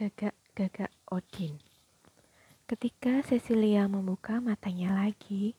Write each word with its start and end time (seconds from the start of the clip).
Gagak-gagak 0.00 0.88
Odin. 1.12 1.60
Ketika 2.64 3.20
Cecilia 3.20 3.84
membuka 3.84 4.40
matanya 4.40 4.96
lagi, 4.96 5.52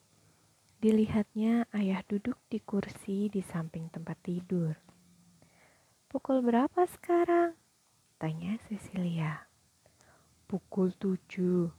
dilihatnya 0.81 1.69
ayah 1.77 2.01
duduk 2.09 2.41
di 2.49 2.57
kursi 2.57 3.29
di 3.29 3.45
samping 3.45 3.93
tempat 3.93 4.17
tidur. 4.25 4.73
Pukul 6.09 6.41
berapa 6.41 6.89
sekarang? 6.89 7.53
Tanya 8.17 8.57
Cecilia. 8.65 9.45
Pukul 10.49 10.89
tujuh. 10.97 11.69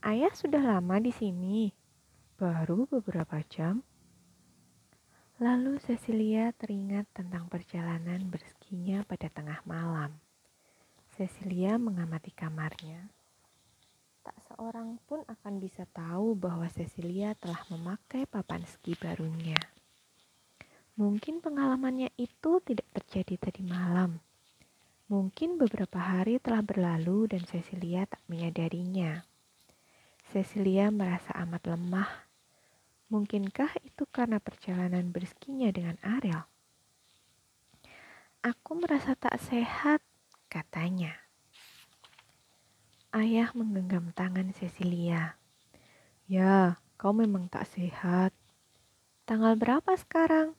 Ayah 0.00 0.32
sudah 0.32 0.64
lama 0.64 0.96
di 0.96 1.12
sini. 1.12 1.76
Baru 2.40 2.88
beberapa 2.88 3.36
jam. 3.52 3.84
Lalu 5.44 5.76
Cecilia 5.84 6.56
teringat 6.56 7.04
tentang 7.12 7.52
perjalanan 7.52 8.24
berskinya 8.32 9.04
pada 9.04 9.28
tengah 9.28 9.60
malam. 9.68 10.16
Cecilia 11.16 11.80
mengamati 11.80 12.28
kamarnya. 12.28 13.08
Tak 14.20 14.36
seorang 14.52 15.00
pun 15.08 15.24
akan 15.24 15.56
bisa 15.56 15.88
tahu 15.88 16.36
bahwa 16.36 16.68
Cecilia 16.68 17.32
telah 17.32 17.64
memakai 17.72 18.28
papan 18.28 18.60
ski 18.68 18.92
barunya. 19.00 19.56
Mungkin 21.00 21.40
pengalamannya 21.40 22.12
itu 22.20 22.60
tidak 22.60 22.84
terjadi 22.92 23.48
tadi 23.48 23.64
malam. 23.64 24.20
Mungkin 25.08 25.56
beberapa 25.56 25.96
hari 25.96 26.36
telah 26.36 26.60
berlalu 26.60 27.32
dan 27.32 27.48
Cecilia 27.48 28.04
tak 28.04 28.20
menyadarinya. 28.28 29.24
Cecilia 30.36 30.92
merasa 30.92 31.32
amat 31.48 31.64
lemah. 31.64 32.28
Mungkinkah 33.08 33.72
itu 33.88 34.04
karena 34.12 34.36
perjalanan 34.36 35.08
berskinya 35.08 35.72
dengan 35.72 35.96
Ariel? 36.04 36.44
Aku 38.44 38.76
merasa 38.76 39.16
tak 39.16 39.40
sehat, 39.40 40.04
katanya. 40.46 41.14
Ayah 43.14 43.54
menggenggam 43.56 44.12
tangan 44.12 44.52
Cecilia. 44.52 45.40
Ya, 46.26 46.82
kau 46.98 47.14
memang 47.14 47.46
tak 47.48 47.70
sehat. 47.70 48.34
Tanggal 49.24 49.58
berapa 49.58 49.94
sekarang? 49.94 50.58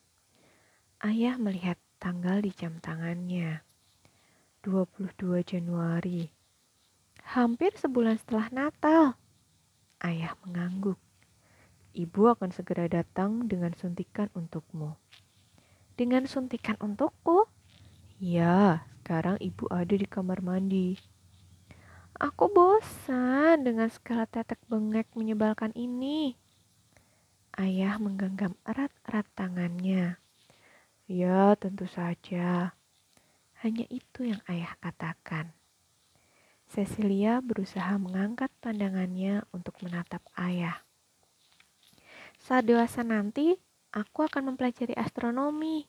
Ayah 1.04 1.38
melihat 1.38 1.78
tanggal 2.02 2.42
di 2.42 2.52
jam 2.52 2.82
tangannya. 2.82 3.62
22 4.66 5.44
Januari. 5.46 6.28
Hampir 7.24 7.76
sebulan 7.78 8.18
setelah 8.20 8.48
Natal. 8.50 9.04
Ayah 10.02 10.34
mengangguk. 10.44 10.98
Ibu 11.98 12.38
akan 12.38 12.54
segera 12.54 12.86
datang 12.86 13.46
dengan 13.50 13.74
suntikan 13.74 14.30
untukmu. 14.34 14.98
Dengan 15.98 16.30
suntikan 16.30 16.78
untukku? 16.78 17.50
Ya, 18.18 18.86
sekarang 19.08 19.40
ibu 19.40 19.72
ada 19.72 19.96
di 19.96 20.04
kamar 20.04 20.44
mandi. 20.44 21.00
Aku 22.20 22.52
bosan 22.52 23.64
dengan 23.64 23.88
segala 23.88 24.28
tetek 24.28 24.60
bengek 24.68 25.08
menyebalkan 25.16 25.72
ini. 25.80 26.36
Ayah 27.56 27.96
menggenggam 28.04 28.60
erat-erat 28.68 29.24
tangannya. 29.32 30.20
Ya, 31.08 31.56
tentu 31.56 31.88
saja. 31.88 32.76
Hanya 33.64 33.88
itu 33.88 34.28
yang 34.28 34.44
ayah 34.52 34.76
katakan. 34.84 35.56
Cecilia 36.68 37.40
berusaha 37.40 37.96
mengangkat 37.96 38.52
pandangannya 38.60 39.48
untuk 39.56 39.80
menatap 39.88 40.20
ayah. 40.36 40.84
Saat 42.44 42.68
dewasa 42.68 43.08
nanti, 43.08 43.56
aku 43.96 44.28
akan 44.28 44.52
mempelajari 44.52 45.00
astronomi. 45.00 45.88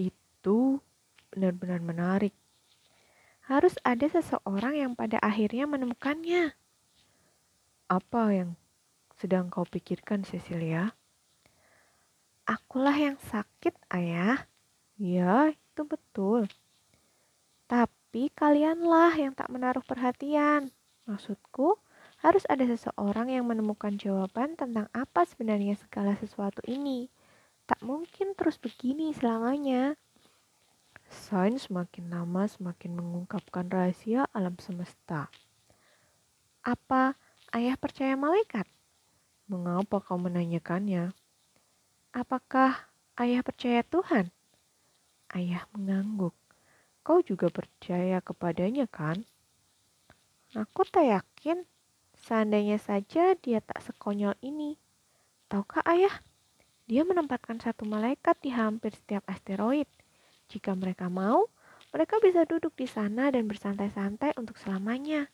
Itu 0.00 0.80
benar-benar 1.30 1.80
menarik. 1.82 2.34
Harus 3.46 3.74
ada 3.82 4.06
seseorang 4.06 4.78
yang 4.78 4.92
pada 4.94 5.18
akhirnya 5.18 5.66
menemukannya. 5.66 6.54
Apa 7.90 8.30
yang 8.30 8.54
sedang 9.18 9.50
kau 9.50 9.66
pikirkan, 9.66 10.22
Cecilia? 10.22 10.94
Akulah 12.46 12.94
yang 12.94 13.18
sakit, 13.18 13.74
ayah. 13.90 14.46
Ya, 14.98 15.50
itu 15.50 15.82
betul. 15.82 16.46
Tapi 17.70 18.30
kalianlah 18.34 19.14
yang 19.14 19.34
tak 19.34 19.50
menaruh 19.50 19.82
perhatian. 19.86 20.70
Maksudku, 21.06 21.78
harus 22.20 22.44
ada 22.52 22.66
seseorang 22.68 23.32
yang 23.32 23.48
menemukan 23.48 23.96
jawaban 23.96 24.58
tentang 24.58 24.90
apa 24.92 25.24
sebenarnya 25.24 25.78
segala 25.78 26.14
sesuatu 26.20 26.60
ini. 26.68 27.08
Tak 27.64 27.80
mungkin 27.80 28.36
terus 28.36 28.60
begini 28.60 29.14
selamanya. 29.16 29.96
Sains 31.10 31.66
semakin 31.66 32.06
lama 32.06 32.46
semakin 32.46 32.94
mengungkapkan 32.94 33.66
rahasia 33.66 34.30
alam 34.30 34.54
semesta. 34.62 35.26
Apa 36.62 37.18
ayah 37.50 37.74
percaya 37.74 38.14
malaikat? 38.14 38.62
Mengapa 39.50 39.98
kau 39.98 40.22
menanyakannya? 40.22 41.10
Apakah 42.14 42.86
ayah 43.18 43.42
percaya 43.42 43.82
Tuhan? 43.82 44.30
Ayah 45.34 45.66
mengangguk. 45.74 46.38
Kau 47.02 47.18
juga 47.26 47.50
percaya 47.50 48.22
kepadanya 48.22 48.86
kan? 48.86 49.26
Aku 50.54 50.86
tak 50.86 51.10
yakin. 51.10 51.66
Seandainya 52.22 52.78
saja 52.78 53.34
dia 53.34 53.58
tak 53.58 53.82
sekonyol 53.82 54.38
ini. 54.46 54.78
Tahukah 55.50 55.82
ayah? 55.90 56.22
Dia 56.86 57.02
menempatkan 57.02 57.58
satu 57.58 57.82
malaikat 57.82 58.38
di 58.46 58.54
hampir 58.54 58.94
setiap 58.94 59.26
asteroid 59.26 59.90
jika 60.50 60.74
mereka 60.74 61.06
mau, 61.06 61.46
mereka 61.94 62.18
bisa 62.18 62.42
duduk 62.42 62.74
di 62.74 62.90
sana 62.90 63.30
dan 63.30 63.46
bersantai-santai 63.46 64.34
untuk 64.34 64.58
selamanya. 64.58 65.30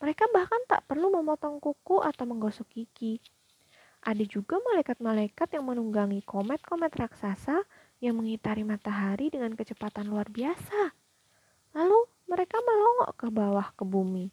Mereka 0.00 0.28
bahkan 0.32 0.60
tak 0.68 0.84
perlu 0.84 1.08
memotong 1.08 1.56
kuku 1.56 2.04
atau 2.04 2.24
menggosok 2.28 2.68
gigi. 2.68 3.20
Ada 4.02 4.24
juga 4.26 4.58
malaikat-malaikat 4.60 5.48
yang 5.56 5.64
menunggangi 5.68 6.20
komet-komet 6.26 6.90
raksasa 6.92 7.64
yang 8.02 8.18
mengitari 8.18 8.66
matahari 8.66 9.30
dengan 9.30 9.54
kecepatan 9.54 10.10
luar 10.10 10.26
biasa. 10.26 10.90
Lalu 11.72 12.10
mereka 12.26 12.58
melongok 12.60 13.10
ke 13.14 13.26
bawah 13.30 13.68
ke 13.72 13.84
bumi. 13.86 14.28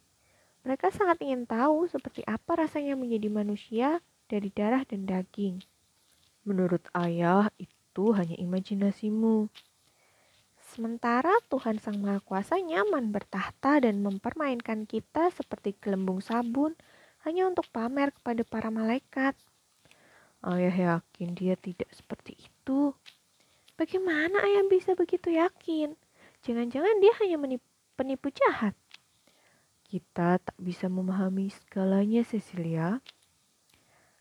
Mereka 0.66 0.92
sangat 0.92 1.22
ingin 1.24 1.48
tahu 1.48 1.88
seperti 1.88 2.20
apa 2.28 2.66
rasanya 2.66 2.98
menjadi 2.98 3.32
manusia 3.32 3.88
dari 4.28 4.52
darah 4.52 4.84
dan 4.84 5.08
daging. 5.08 5.62
Menurut 6.44 6.84
ayah, 6.92 7.48
itu 7.56 8.04
hanya 8.12 8.36
imajinasimu. 8.36 9.48
Sementara 10.70 11.34
Tuhan 11.50 11.82
Sang 11.82 11.98
Maha 11.98 12.22
Kuasa 12.22 12.54
nyaman 12.62 13.10
bertahta 13.10 13.82
dan 13.82 14.06
mempermainkan 14.06 14.86
kita 14.86 15.26
seperti 15.34 15.74
gelembung 15.74 16.22
sabun 16.22 16.78
hanya 17.26 17.50
untuk 17.50 17.66
pamer 17.74 18.14
kepada 18.14 18.46
para 18.46 18.70
malaikat. 18.70 19.34
Ayah 20.46 21.02
yakin 21.02 21.34
dia 21.34 21.58
tidak 21.58 21.90
seperti 21.90 22.38
itu. 22.38 22.94
Bagaimana 23.74 24.46
ayah 24.46 24.62
bisa 24.70 24.94
begitu 24.94 25.34
yakin? 25.34 25.98
Jangan-jangan 26.46 27.02
dia 27.02 27.18
hanya 27.18 27.36
menipu, 27.42 27.66
penipu 27.98 28.30
jahat. 28.30 28.78
Kita 29.90 30.38
tak 30.38 30.54
bisa 30.54 30.86
memahami 30.86 31.50
segalanya, 31.50 32.22
Cecilia. 32.22 33.02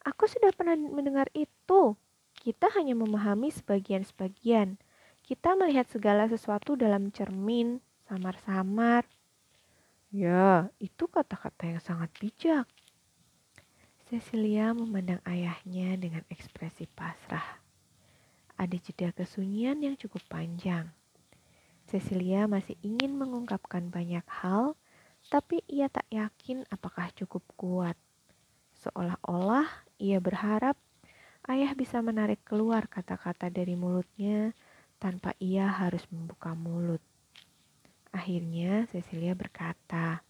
Aku 0.01 0.25
sudah 0.25 0.49
pernah 0.57 0.73
mendengar 0.73 1.29
itu. 1.37 1.93
Kita 2.33 2.73
hanya 2.73 2.97
memahami 2.97 3.53
sebagian-sebagian 3.53 4.81
kita 5.29 5.53
melihat 5.53 5.85
segala 5.85 6.25
sesuatu 6.25 6.73
dalam 6.73 7.13
cermin, 7.13 7.77
samar-samar. 8.09 9.05
Ya, 10.09 10.73
itu 10.81 11.05
kata-kata 11.05 11.69
yang 11.69 11.81
sangat 11.85 12.09
bijak. 12.17 12.65
Cecilia 14.09 14.73
memandang 14.73 15.21
ayahnya 15.29 15.93
dengan 16.01 16.25
ekspresi 16.33 16.89
pasrah. 16.89 17.61
Ada 18.57 18.73
jeda 18.81 19.13
kesunyian 19.13 19.77
yang 19.85 19.93
cukup 20.01 20.25
panjang. 20.25 20.89
Cecilia 21.85 22.49
masih 22.49 22.73
ingin 22.81 23.13
mengungkapkan 23.13 23.93
banyak 23.93 24.25
hal, 24.41 24.73
tapi 25.29 25.61
ia 25.69 25.93
tak 25.93 26.09
yakin 26.09 26.65
apakah 26.73 27.05
cukup 27.13 27.45
kuat. 27.53 27.93
Seolah-olah 28.81 29.69
ia 30.01 30.17
berharap 30.17 30.73
ayah 31.45 31.77
bisa 31.77 32.01
menarik 32.01 32.41
keluar 32.41 32.89
kata-kata 32.89 33.53
dari 33.53 33.77
mulutnya 33.77 34.57
tanpa 34.99 35.33
ia 35.39 35.65
harus 35.65 36.03
membuka 36.11 36.51
mulut. 36.53 37.01
Akhirnya 38.11 38.83
Cecilia 38.91 39.33
berkata, 39.33 40.21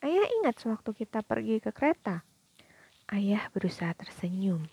Ayah 0.00 0.26
ingat 0.40 0.58
sewaktu 0.58 1.06
kita 1.06 1.20
pergi 1.22 1.62
ke 1.62 1.70
kereta? 1.70 2.24
Ayah 3.06 3.46
berusaha 3.52 3.92
tersenyum. 3.94 4.66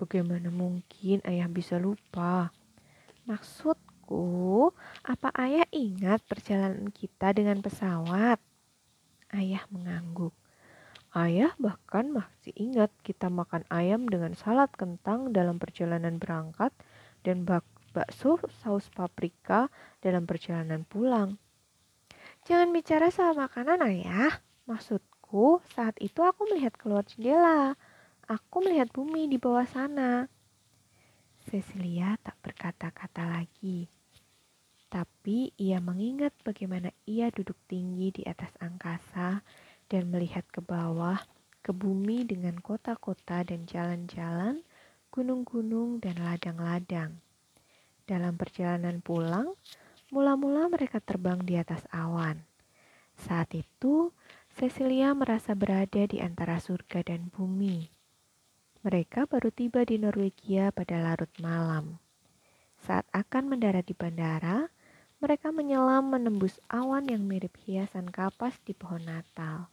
Bagaimana 0.00 0.48
mungkin 0.50 1.22
ayah 1.28 1.46
bisa 1.46 1.76
lupa? 1.76 2.50
Maksudku, 3.28 4.72
apa 5.04 5.28
ayah 5.38 5.68
ingat 5.70 6.24
perjalanan 6.24 6.88
kita 6.90 7.36
dengan 7.36 7.60
pesawat? 7.60 8.40
Ayah 9.30 9.62
mengangguk. 9.68 10.32
Ayah 11.12 11.52
bahkan 11.60 12.08
masih 12.08 12.56
ingat 12.56 12.88
kita 13.04 13.28
makan 13.28 13.68
ayam 13.68 14.08
dengan 14.08 14.32
salad 14.32 14.72
kentang 14.72 15.36
dalam 15.36 15.60
perjalanan 15.60 16.16
berangkat 16.16 16.72
dan 17.20 17.44
bak 17.44 17.68
bakso 17.92 18.40
saus 18.64 18.88
paprika 18.88 19.68
dalam 20.00 20.24
perjalanan 20.24 20.88
pulang. 20.88 21.36
Jangan 22.42 22.74
bicara 22.74 23.12
soal 23.14 23.38
makanan, 23.38 23.84
ayah. 23.86 24.42
Maksudku, 24.66 25.62
saat 25.76 25.94
itu 26.02 26.26
aku 26.26 26.50
melihat 26.50 26.74
keluar 26.74 27.06
jendela. 27.06 27.78
Aku 28.26 28.64
melihat 28.66 28.90
bumi 28.90 29.30
di 29.30 29.38
bawah 29.38 29.68
sana. 29.68 30.26
Cecilia 31.46 32.18
tak 32.22 32.38
berkata-kata 32.42 33.26
lagi. 33.26 33.86
Tapi 34.92 35.50
ia 35.56 35.80
mengingat 35.80 36.36
bagaimana 36.44 36.92
ia 37.08 37.32
duduk 37.32 37.56
tinggi 37.64 38.12
di 38.12 38.22
atas 38.28 38.52
angkasa 38.60 39.40
dan 39.88 40.12
melihat 40.12 40.44
ke 40.52 40.60
bawah, 40.60 41.18
ke 41.62 41.72
bumi 41.72 42.28
dengan 42.28 42.60
kota-kota 42.60 43.40
dan 43.42 43.64
jalan-jalan, 43.64 44.60
gunung-gunung 45.08 45.98
dan 46.02 46.20
ladang-ladang. 46.20 47.22
Dalam 48.12 48.36
perjalanan 48.36 49.00
pulang, 49.00 49.56
Mula-mula 50.12 50.68
mereka 50.68 51.00
terbang 51.00 51.40
di 51.40 51.56
atas 51.56 51.88
awan. 51.88 52.36
Saat 53.16 53.56
itu, 53.56 54.12
Cecilia 54.52 55.16
merasa 55.16 55.56
berada 55.56 56.04
di 56.04 56.20
antara 56.20 56.60
surga 56.60 57.00
dan 57.00 57.32
bumi. 57.32 57.88
Mereka 58.84 59.24
baru 59.24 59.48
tiba 59.48 59.88
di 59.88 59.96
Norwegia 59.96 60.68
pada 60.68 61.00
larut 61.00 61.32
malam. 61.40 61.96
Saat 62.84 63.08
akan 63.16 63.56
mendarat 63.56 63.88
di 63.88 63.96
bandara, 63.96 64.68
mereka 65.16 65.48
menyelam 65.48 66.12
menembus 66.12 66.60
awan 66.68 67.08
yang 67.08 67.24
mirip 67.24 67.56
hiasan 67.64 68.12
kapas 68.12 68.60
di 68.68 68.76
pohon 68.76 69.08
Natal. 69.08 69.72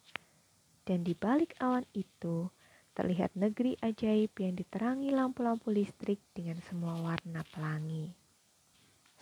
Dan 0.87 1.03
di 1.03 1.19
balik 1.19 1.51
awan 1.59 1.83
itu, 1.91 2.47
terlihat 2.95 3.35
negeri 3.35 3.75
ajaib 3.83 4.31
yang 4.39 4.55
diterangi 4.55 5.11
lampu-lampu 5.11 5.67
listrik 5.67 6.23
dengan 6.31 6.63
semua 6.63 6.95
warna 6.95 7.43
pelangi. 7.51 8.18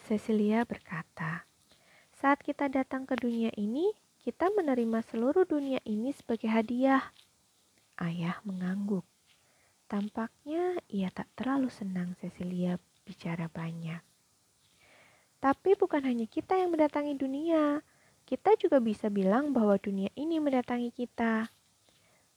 Cecilia 0.07 0.63
berkata, 0.63 1.43
"Saat 2.15 2.39
kita 2.39 2.71
datang 2.71 3.03
ke 3.03 3.19
dunia 3.19 3.51
ini, 3.59 3.91
kita 4.23 4.47
menerima 4.55 5.03
seluruh 5.03 5.43
dunia 5.43 5.83
ini 5.83 6.15
sebagai 6.15 6.47
hadiah." 6.47 7.11
Ayah 7.99 8.39
mengangguk. 8.47 9.03
Tampaknya 9.91 10.79
ia 10.87 11.11
tak 11.11 11.27
terlalu 11.35 11.67
senang 11.67 12.15
Cecilia 12.23 12.79
bicara 13.03 13.51
banyak. 13.51 13.99
Tapi 15.43 15.75
bukan 15.75 15.99
hanya 16.07 16.23
kita 16.23 16.55
yang 16.55 16.71
mendatangi 16.71 17.19
dunia, 17.19 17.83
kita 18.23 18.55
juga 18.55 18.79
bisa 18.79 19.11
bilang 19.11 19.51
bahwa 19.51 19.75
dunia 19.75 20.07
ini 20.15 20.39
mendatangi 20.39 20.95
kita. 20.95 21.51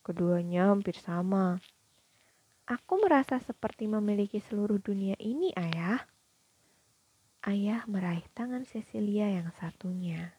Keduanya 0.02 0.74
hampir 0.74 0.98
sama. 0.98 1.62
Aku 2.66 2.98
merasa 2.98 3.38
seperti 3.38 3.86
memiliki 3.86 4.42
seluruh 4.42 4.82
dunia 4.82 5.14
ini, 5.22 5.54
Ayah. 5.54 6.02
Ayah 7.40 7.88
meraih 7.88 8.20
tangan 8.36 8.68
Cecilia 8.68 9.24
yang 9.32 9.48
satunya. 9.56 10.36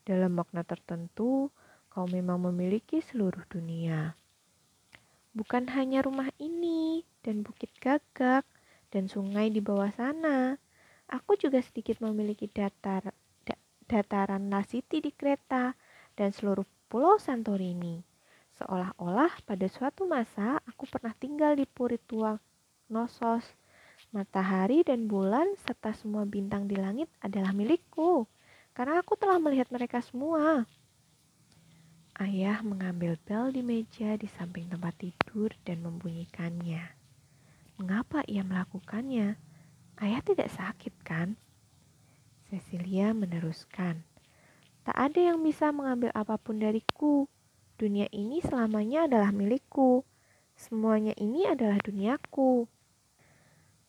Dalam 0.00 0.32
makna 0.32 0.64
tertentu, 0.64 1.52
kau 1.92 2.08
memang 2.08 2.40
memiliki 2.40 3.04
seluruh 3.04 3.44
dunia. 3.52 4.16
Bukan 5.36 5.68
hanya 5.76 6.00
rumah 6.00 6.32
ini 6.40 7.04
dan 7.20 7.44
bukit 7.44 7.68
gagak 7.84 8.48
dan 8.88 9.12
sungai 9.12 9.52
di 9.52 9.60
bawah 9.60 9.92
sana. 9.92 10.56
Aku 11.04 11.36
juga 11.36 11.60
sedikit 11.60 12.00
memiliki 12.00 12.48
datar, 12.48 13.12
da, 13.44 13.56
dataran 13.84 14.48
Lasiti 14.48 15.04
di 15.04 15.12
kereta 15.12 15.76
dan 16.16 16.32
seluruh 16.32 16.64
pulau 16.88 17.20
Santorini. 17.20 18.00
Seolah-olah 18.56 19.44
pada 19.44 19.68
suatu 19.68 20.08
masa 20.08 20.64
aku 20.64 20.88
pernah 20.88 21.12
tinggal 21.12 21.60
di 21.60 21.68
Puritua 21.68 22.40
Nosos 22.88 23.44
Matahari 24.16 24.80
dan 24.80 25.12
bulan 25.12 25.60
serta 25.60 25.92
semua 25.92 26.24
bintang 26.24 26.64
di 26.64 26.72
langit 26.72 27.04
adalah 27.20 27.52
milikku, 27.52 28.24
karena 28.72 29.04
aku 29.04 29.12
telah 29.12 29.36
melihat 29.36 29.68
mereka 29.68 30.00
semua. 30.00 30.64
Ayah 32.16 32.64
mengambil 32.64 33.20
bel 33.28 33.52
di 33.52 33.60
meja 33.60 34.16
di 34.16 34.24
samping 34.24 34.72
tempat 34.72 34.96
tidur 34.96 35.52
dan 35.68 35.84
membunyikannya. 35.84 36.80
Mengapa 37.76 38.24
ia 38.24 38.40
melakukannya? 38.40 39.36
Ayah 40.00 40.24
tidak 40.24 40.48
sakit, 40.48 40.96
kan? 41.04 41.36
Cecilia 42.48 43.12
meneruskan. 43.12 44.00
Tak 44.88 44.96
ada 44.96 45.20
yang 45.28 45.44
bisa 45.44 45.68
mengambil 45.76 46.08
apa 46.16 46.40
pun 46.40 46.56
dariku. 46.56 47.28
Dunia 47.76 48.08
ini 48.16 48.40
selamanya 48.40 49.04
adalah 49.04 49.28
milikku. 49.28 50.08
Semuanya 50.56 51.12
ini 51.20 51.44
adalah 51.44 51.76
duniaku. 51.84 52.64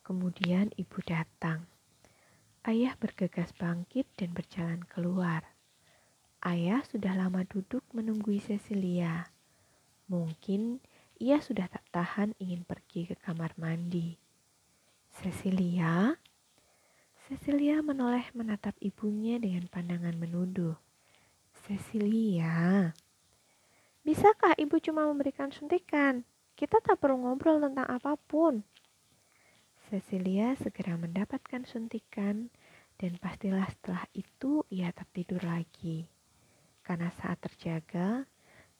Kemudian 0.07 0.71
ibu 0.79 1.03
datang. 1.03 1.67
Ayah 2.63 2.95
bergegas 2.95 3.51
bangkit 3.51 4.07
dan 4.15 4.31
berjalan 4.31 4.87
keluar. 4.87 5.43
Ayah 6.39 6.79
sudah 6.87 7.11
lama 7.11 7.43
duduk 7.43 7.83
menunggui 7.91 8.39
Cecilia. 8.39 9.27
Mungkin 10.07 10.79
ia 11.19 11.43
sudah 11.43 11.67
tak 11.67 11.83
tahan 11.91 12.31
ingin 12.39 12.63
pergi 12.63 13.11
ke 13.11 13.19
kamar 13.19 13.51
mandi. 13.59 14.15
Cecilia? 15.11 16.15
Cecilia 17.27 17.83
menoleh 17.83 18.31
menatap 18.31 18.79
ibunya 18.79 19.35
dengan 19.43 19.67
pandangan 19.67 20.15
menuduh. 20.15 20.79
Cecilia, 21.67 22.95
bisakah 24.07 24.55
ibu 24.55 24.79
cuma 24.79 25.03
memberikan 25.03 25.51
suntikan? 25.51 26.23
Kita 26.55 26.79
tak 26.79 27.03
perlu 27.03 27.27
ngobrol 27.27 27.59
tentang 27.59 27.91
apa 27.91 28.15
pun. 28.15 28.63
Cecilia 29.87 30.51
segera 30.59 30.99
mendapatkan 30.99 31.63
suntikan 31.63 32.51
dan 32.99 33.15
pastilah 33.23 33.63
setelah 33.71 34.03
itu 34.11 34.67
ia 34.67 34.91
tertidur 34.91 35.39
lagi. 35.47 36.11
Karena 36.83 37.07
saat 37.15 37.39
terjaga, 37.39 38.27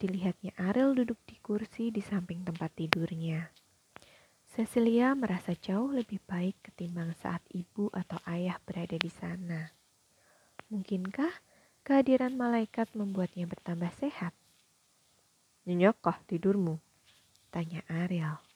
dilihatnya 0.04 0.52
Ariel 0.60 0.92
duduk 1.00 1.16
di 1.24 1.40
kursi 1.40 1.96
di 1.96 2.04
samping 2.04 2.44
tempat 2.44 2.76
tidurnya. 2.76 3.48
Cecilia 4.52 5.16
merasa 5.16 5.56
jauh 5.56 5.96
lebih 5.96 6.20
baik 6.28 6.60
ketimbang 6.60 7.16
saat 7.16 7.40
ibu 7.56 7.88
atau 7.96 8.20
ayah 8.28 8.60
berada 8.68 9.00
di 9.00 9.08
sana. 9.08 9.72
Mungkinkah 10.68 11.32
kehadiran 11.88 12.36
malaikat 12.36 12.92
membuatnya 12.92 13.48
bertambah 13.48 13.96
sehat? 13.96 14.36
Nyenyakkah 15.64 16.20
tidurmu? 16.28 16.84
Tanya 17.48 17.80
Ariel. 17.88 18.47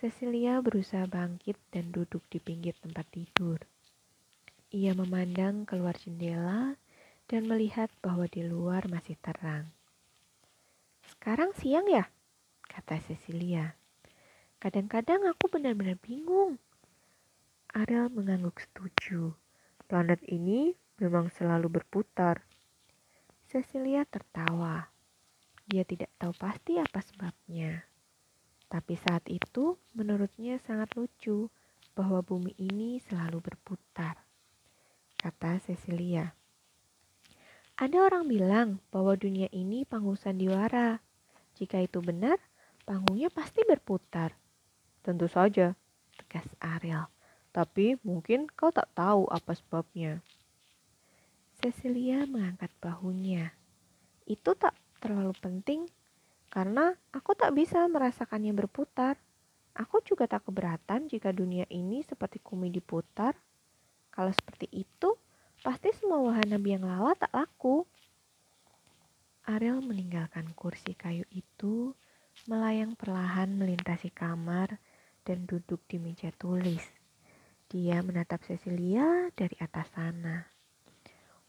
Cecilia 0.00 0.64
berusaha 0.64 1.04
bangkit 1.04 1.60
dan 1.68 1.92
duduk 1.92 2.24
di 2.32 2.40
pinggir 2.40 2.72
tempat 2.80 3.04
tidur. 3.12 3.60
Ia 4.72 4.96
memandang 4.96 5.68
keluar 5.68 5.92
jendela 5.92 6.72
dan 7.28 7.44
melihat 7.44 7.92
bahwa 8.00 8.24
di 8.24 8.40
luar 8.40 8.88
masih 8.88 9.20
terang. 9.20 9.68
Sekarang 11.04 11.52
siang 11.52 11.84
ya? 11.84 12.08
Kata 12.64 12.96
Cecilia. 12.96 13.76
Kadang-kadang 14.56 15.28
aku 15.28 15.52
benar-benar 15.52 16.00
bingung. 16.00 16.56
Ariel 17.76 18.08
mengangguk 18.08 18.56
setuju. 18.56 19.36
Planet 19.84 20.24
ini 20.32 20.72
memang 20.96 21.28
selalu 21.28 21.76
berputar. 21.76 22.40
Cecilia 23.52 24.08
tertawa. 24.08 24.88
Dia 25.68 25.84
tidak 25.84 26.08
tahu 26.16 26.32
pasti 26.40 26.80
apa 26.80 27.04
sebabnya. 27.04 27.89
Tapi 28.70 28.94
saat 28.94 29.26
itu 29.26 29.74
menurutnya 29.98 30.62
sangat 30.62 30.94
lucu 30.94 31.50
bahwa 31.98 32.22
bumi 32.22 32.54
ini 32.54 33.02
selalu 33.02 33.42
berputar. 33.42 34.22
Kata 35.18 35.58
Cecilia. 35.58 36.30
Ada 37.74 37.98
orang 37.98 38.30
bilang 38.30 38.78
bahwa 38.94 39.18
dunia 39.18 39.50
ini 39.50 39.82
panggung 39.82 40.14
sandiwara. 40.14 41.02
Jika 41.58 41.82
itu 41.82 41.98
benar, 41.98 42.38
panggungnya 42.86 43.26
pasti 43.26 43.66
berputar. 43.66 44.38
Tentu 45.02 45.26
saja, 45.26 45.74
tegas 46.14 46.46
Ariel. 46.62 47.10
Tapi 47.50 47.98
mungkin 48.06 48.46
kau 48.46 48.70
tak 48.70 48.86
tahu 48.94 49.26
apa 49.26 49.50
sebabnya. 49.58 50.22
Cecilia 51.58 52.22
mengangkat 52.24 52.70
bahunya. 52.78 53.50
Itu 54.30 54.54
tak 54.54 54.78
terlalu 55.02 55.34
penting 55.42 55.90
karena 56.50 56.98
aku 57.14 57.38
tak 57.38 57.54
bisa 57.54 57.86
merasakannya 57.86 58.50
berputar. 58.50 59.14
Aku 59.78 60.02
juga 60.02 60.26
tak 60.26 60.50
keberatan 60.50 61.06
jika 61.06 61.30
dunia 61.30 61.62
ini 61.70 62.02
seperti 62.02 62.42
kumi 62.42 62.74
diputar. 62.74 63.38
Kalau 64.10 64.34
seperti 64.34 64.66
itu, 64.74 65.14
pasti 65.62 65.94
semua 65.94 66.18
wahana 66.18 66.58
biang 66.58 66.82
lala 66.82 67.14
tak 67.14 67.30
laku. 67.30 67.86
Ariel 69.46 69.78
meninggalkan 69.78 70.50
kursi 70.58 70.98
kayu 70.98 71.22
itu, 71.30 71.94
melayang 72.50 72.98
perlahan 72.98 73.54
melintasi 73.54 74.10
kamar, 74.10 74.82
dan 75.22 75.46
duduk 75.46 75.86
di 75.86 76.02
meja 76.02 76.34
tulis. 76.34 76.82
Dia 77.70 78.02
menatap 78.02 78.42
Cecilia 78.42 79.30
dari 79.38 79.54
atas 79.62 79.86
sana. 79.94 80.49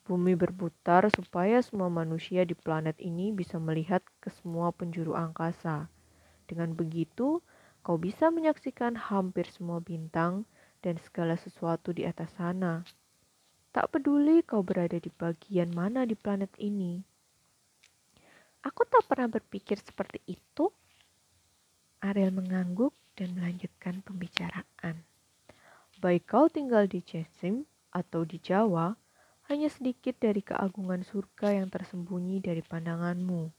Bumi 0.01 0.33
berputar 0.33 1.05
supaya 1.13 1.61
semua 1.61 1.85
manusia 1.85 2.41
di 2.41 2.57
planet 2.57 2.97
ini 2.97 3.29
bisa 3.29 3.61
melihat 3.61 4.01
ke 4.17 4.33
semua 4.33 4.73
penjuru 4.73 5.13
angkasa. 5.13 5.87
Dengan 6.49 6.73
begitu, 6.73 7.39
kau 7.85 7.97
bisa 8.01 8.33
menyaksikan 8.33 8.97
hampir 8.97 9.45
semua 9.53 9.77
bintang 9.77 10.49
dan 10.81 10.97
segala 10.97 11.37
sesuatu 11.37 11.93
di 11.93 12.09
atas 12.09 12.33
sana. 12.33 12.81
Tak 13.71 13.93
peduli 13.93 14.41
kau 14.41 14.65
berada 14.65 14.97
di 14.97 15.07
bagian 15.13 15.71
mana 15.71 16.03
di 16.03 16.17
planet 16.17 16.51
ini. 16.57 16.99
Aku 18.61 18.85
tak 18.85 19.05
pernah 19.09 19.29
berpikir 19.29 19.77
seperti 19.81 20.21
itu. 20.29 20.69
Ariel 22.01 22.33
mengangguk 22.33 22.93
dan 23.13 23.37
melanjutkan 23.37 24.01
pembicaraan. 24.01 25.05
Baik 26.01 26.25
kau 26.25 26.49
tinggal 26.49 26.89
di 26.89 27.01
Cesim 27.05 27.69
atau 27.93 28.25
di 28.25 28.41
Jawa, 28.41 28.97
hanya 29.49 29.69
sedikit 29.71 30.19
dari 30.21 30.45
keagungan 30.45 31.01
surga 31.01 31.57
yang 31.57 31.67
tersembunyi 31.71 32.43
dari 32.43 32.61
pandanganmu. 32.61 33.49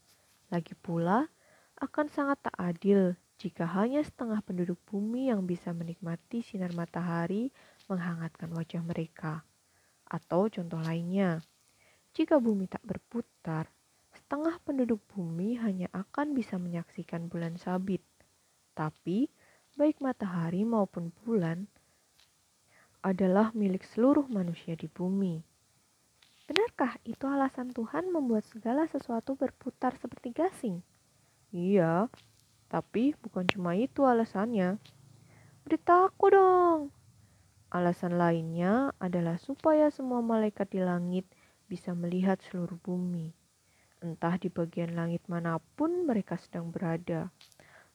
Lagi 0.52 0.76
pula, 0.78 1.26
akan 1.82 2.06
sangat 2.06 2.44
tak 2.46 2.56
adil 2.60 3.18
jika 3.42 3.66
hanya 3.66 4.04
setengah 4.06 4.38
penduduk 4.46 4.78
bumi 4.86 5.34
yang 5.34 5.42
bisa 5.42 5.74
menikmati 5.74 6.46
sinar 6.46 6.70
matahari 6.78 7.50
menghangatkan 7.90 8.54
wajah 8.54 8.84
mereka. 8.86 9.42
Atau 10.06 10.46
contoh 10.46 10.78
lainnya, 10.78 11.42
jika 12.14 12.38
bumi 12.38 12.70
tak 12.70 12.84
berputar, 12.86 13.66
setengah 14.14 14.62
penduduk 14.62 15.02
bumi 15.10 15.58
hanya 15.58 15.90
akan 15.90 16.36
bisa 16.36 16.60
menyaksikan 16.60 17.26
bulan 17.26 17.58
sabit. 17.58 18.04
Tapi, 18.78 19.26
baik 19.74 19.98
matahari 19.98 20.62
maupun 20.62 21.10
bulan 21.24 21.66
adalah 23.02 23.50
milik 23.56 23.82
seluruh 23.82 24.30
manusia 24.30 24.78
di 24.78 24.86
bumi. 24.86 25.51
Benarkah 26.44 26.98
itu 27.06 27.24
alasan 27.24 27.70
Tuhan 27.70 28.10
membuat 28.10 28.42
segala 28.48 28.90
sesuatu 28.90 29.38
berputar 29.38 29.94
seperti 29.98 30.34
gasing? 30.34 30.82
Iya, 31.54 32.10
tapi 32.66 33.14
bukan 33.22 33.46
cuma 33.46 33.78
itu 33.78 34.02
alasannya. 34.02 34.80
Beritahu 35.62 36.26
dong, 36.32 36.80
Alasan 37.72 38.20
lainnya 38.20 38.92
adalah 39.00 39.40
supaya 39.40 39.88
semua 39.88 40.20
malaikat 40.20 40.76
di 40.76 40.84
langit 40.84 41.24
bisa 41.72 41.96
melihat 41.96 42.36
seluruh 42.44 42.76
bumi, 42.84 43.32
entah 44.04 44.36
di 44.36 44.52
bagian 44.52 44.92
langit 44.92 45.24
mana 45.24 45.56
pun 45.56 46.04
mereka 46.04 46.36
sedang 46.36 46.68
berada. 46.68 47.32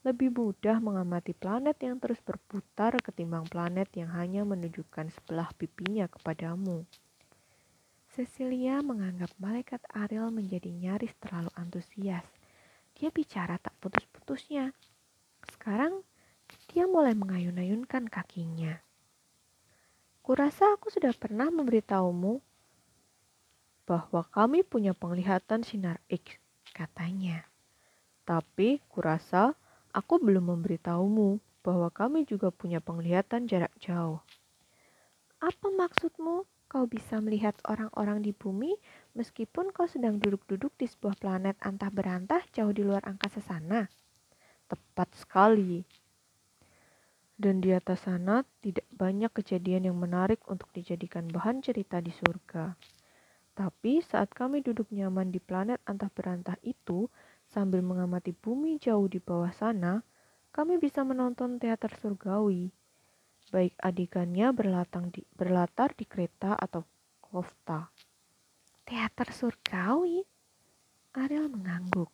Lebih 0.01 0.33
mudah 0.33 0.81
mengamati 0.81 1.37
planet 1.37 1.77
yang 1.85 2.01
terus 2.01 2.17
berputar 2.25 2.97
ketimbang 3.05 3.45
planet 3.45 3.85
yang 3.93 4.09
hanya 4.17 4.41
menunjukkan 4.41 5.13
sebelah 5.13 5.53
pipinya 5.53 6.09
kepadamu. 6.09 6.81
Cecilia 8.17 8.81
menganggap 8.81 9.29
malaikat 9.37 9.77
Ariel 9.93 10.33
menjadi 10.33 10.73
nyaris 10.73 11.13
terlalu 11.21 11.53
antusias. 11.53 12.25
Dia 12.97 13.13
bicara 13.13 13.61
tak 13.61 13.77
putus-putusnya. 13.77 14.73
Sekarang 15.53 16.01
dia 16.65 16.89
mulai 16.89 17.13
mengayun-ayunkan 17.13 18.09
kakinya. 18.09 18.81
Kurasa 20.25 20.65
aku 20.73 20.89
sudah 20.89 21.13
pernah 21.13 21.53
memberitahumu 21.53 22.41
bahwa 23.85 24.25
kami 24.33 24.65
punya 24.65 24.97
penglihatan 24.97 25.61
sinar 25.61 26.01
X, 26.09 26.41
katanya. 26.73 27.45
Tapi 28.25 28.81
kurasa 28.89 29.53
aku 29.93 30.17
belum 30.17 30.57
memberitahumu 30.57 31.37
bahwa 31.61 31.93
kami 31.93 32.25
juga 32.25 32.49
punya 32.49 32.81
penglihatan 32.81 33.45
jarak 33.45 33.77
jauh. 33.77 34.25
Apa 35.37 35.69
maksudmu? 35.69 36.56
Kau 36.67 36.83
bisa 36.83 37.23
melihat 37.23 37.55
orang-orang 37.63 38.19
di 38.19 38.35
bumi 38.35 38.75
meskipun 39.15 39.71
kau 39.71 39.87
sedang 39.87 40.19
duduk-duduk 40.19 40.75
di 40.75 40.83
sebuah 40.83 41.15
planet 41.15 41.55
antah 41.63 41.87
berantah 41.87 42.43
jauh 42.51 42.75
di 42.75 42.83
luar 42.83 43.07
angkasa 43.07 43.39
sana. 43.39 43.87
Tepat 44.67 45.15
sekali. 45.15 45.87
Dan 47.39 47.63
di 47.63 47.71
atas 47.71 48.03
sana 48.03 48.43
tidak 48.59 48.83
banyak 48.91 49.31
kejadian 49.31 49.87
yang 49.87 49.97
menarik 49.97 50.43
untuk 50.51 50.67
dijadikan 50.75 51.31
bahan 51.31 51.63
cerita 51.63 52.03
di 52.03 52.11
surga. 52.11 52.75
Tapi 53.57 54.05
saat 54.05 54.35
kami 54.37 54.61
duduk 54.61 54.93
nyaman 54.93 55.33
di 55.33 55.41
planet 55.41 55.81
antah 55.89 56.13
berantah 56.13 56.61
itu, 56.61 57.09
sambil 57.49 57.81
mengamati 57.81 58.29
bumi 58.29 58.77
jauh 58.77 59.09
di 59.09 59.17
bawah 59.17 59.49
sana, 59.49 60.05
kami 60.53 60.77
bisa 60.77 61.01
menonton 61.01 61.57
teater 61.57 61.89
surgawi. 61.97 62.69
Baik 63.47 63.75
adegannya 63.79 64.51
berlatang 64.51 65.11
di, 65.11 65.23
berlatar 65.35 65.95
di 65.95 66.03
kereta 66.03 66.55
atau 66.55 66.83
kofta. 67.23 67.87
Teater 68.83 69.29
surgawi? 69.31 70.23
Ariel 71.15 71.47
mengangguk. 71.51 72.11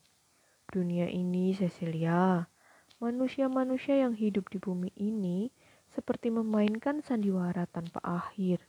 Dunia 0.70 1.06
ini, 1.06 1.54
Cecilia, 1.54 2.48
Manusia-manusia 3.04 4.00
yang 4.00 4.16
hidup 4.16 4.48
di 4.48 4.64
bumi 4.64 4.88
ini 4.96 5.52
seperti 5.92 6.32
memainkan 6.32 7.04
sandiwara 7.04 7.68
tanpa 7.68 8.00
akhir. 8.00 8.64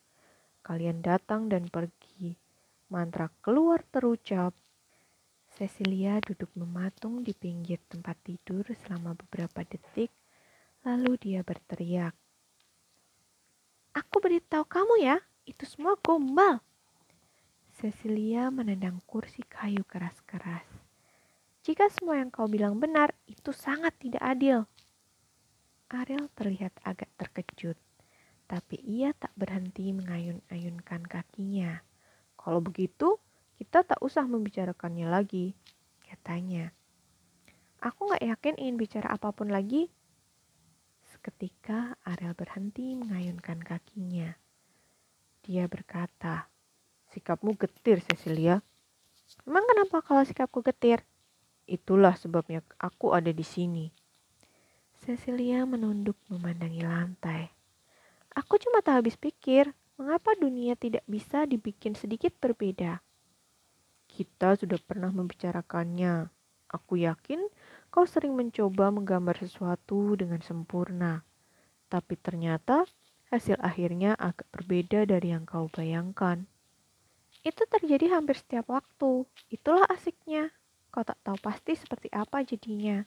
Kalian 0.66 1.06
datang 1.06 1.46
dan 1.46 1.70
pergi. 1.70 2.34
Mantra 2.90 3.30
keluar 3.38 3.86
terucap. 3.94 4.50
Cecilia 5.54 6.18
duduk 6.18 6.50
mematung 6.58 7.22
di 7.22 7.30
pinggir 7.30 7.78
tempat 7.86 8.18
tidur 8.26 8.66
selama 8.82 9.14
beberapa 9.14 9.62
detik, 9.62 10.10
lalu 10.82 11.14
dia 11.14 11.46
berteriak. 11.46 12.23
Aku 13.94 14.18
beritahu 14.18 14.66
kamu 14.66 15.06
ya, 15.06 15.22
itu 15.46 15.62
semua 15.70 15.94
gombal. 16.02 16.58
Cecilia 17.78 18.50
menendang 18.50 18.98
kursi 19.06 19.46
kayu 19.46 19.86
keras-keras. 19.86 20.66
Jika 21.62 21.86
semua 21.94 22.18
yang 22.18 22.34
kau 22.34 22.50
bilang 22.50 22.82
benar, 22.82 23.14
itu 23.30 23.54
sangat 23.54 23.94
tidak 24.02 24.18
adil. 24.18 24.66
Ariel 25.94 26.26
terlihat 26.34 26.74
agak 26.82 27.06
terkejut, 27.14 27.78
tapi 28.50 28.82
ia 28.82 29.14
tak 29.14 29.30
berhenti 29.38 29.94
mengayun-ayunkan 29.94 31.06
kakinya. 31.06 31.78
Kalau 32.34 32.58
begitu, 32.58 33.22
kita 33.54 33.86
tak 33.86 34.02
usah 34.02 34.26
membicarakannya 34.26 35.06
lagi, 35.06 35.54
katanya. 36.02 36.74
Aku 37.78 38.10
gak 38.10 38.26
yakin 38.26 38.58
ingin 38.58 38.74
bicara 38.74 39.14
apa 39.14 39.30
pun 39.30 39.54
lagi. 39.54 39.86
Seketika 41.24 41.96
Ariel 42.04 42.36
berhenti 42.36 42.92
mengayunkan 42.92 43.64
kakinya. 43.64 44.36
Dia 45.40 45.64
berkata, 45.64 46.52
sikapmu 47.16 47.56
getir, 47.56 48.04
Cecilia. 48.04 48.60
Emang 49.48 49.64
kenapa 49.64 50.04
kalau 50.04 50.20
sikapku 50.20 50.60
getir? 50.60 51.00
Itulah 51.64 52.12
sebabnya 52.20 52.60
aku 52.76 53.16
ada 53.16 53.32
di 53.32 53.40
sini. 53.40 53.88
Cecilia 55.00 55.64
menunduk 55.64 56.20
memandangi 56.28 56.84
lantai. 56.84 57.48
Aku 58.36 58.60
cuma 58.60 58.84
tak 58.84 59.00
habis 59.00 59.16
pikir, 59.16 59.72
mengapa 59.96 60.36
dunia 60.36 60.76
tidak 60.76 61.08
bisa 61.08 61.48
dibikin 61.48 61.96
sedikit 61.96 62.36
berbeda. 62.36 63.00
Kita 64.12 64.60
sudah 64.60 64.76
pernah 64.76 65.08
membicarakannya. 65.08 66.28
Aku 66.68 67.00
yakin 67.00 67.40
kau 67.94 68.10
sering 68.10 68.34
mencoba 68.34 68.90
menggambar 68.90 69.38
sesuatu 69.38 70.18
dengan 70.18 70.42
sempurna. 70.42 71.22
Tapi 71.86 72.18
ternyata 72.18 72.82
hasil 73.30 73.54
akhirnya 73.62 74.18
agak 74.18 74.50
berbeda 74.50 75.06
dari 75.06 75.30
yang 75.30 75.46
kau 75.46 75.70
bayangkan. 75.70 76.42
Itu 77.46 77.62
terjadi 77.70 78.18
hampir 78.18 78.34
setiap 78.34 78.66
waktu. 78.66 79.22
Itulah 79.46 79.86
asiknya 79.86 80.50
kau 80.90 81.06
tak 81.06 81.22
tahu 81.22 81.38
pasti 81.38 81.78
seperti 81.78 82.10
apa 82.10 82.42
jadinya. 82.42 83.06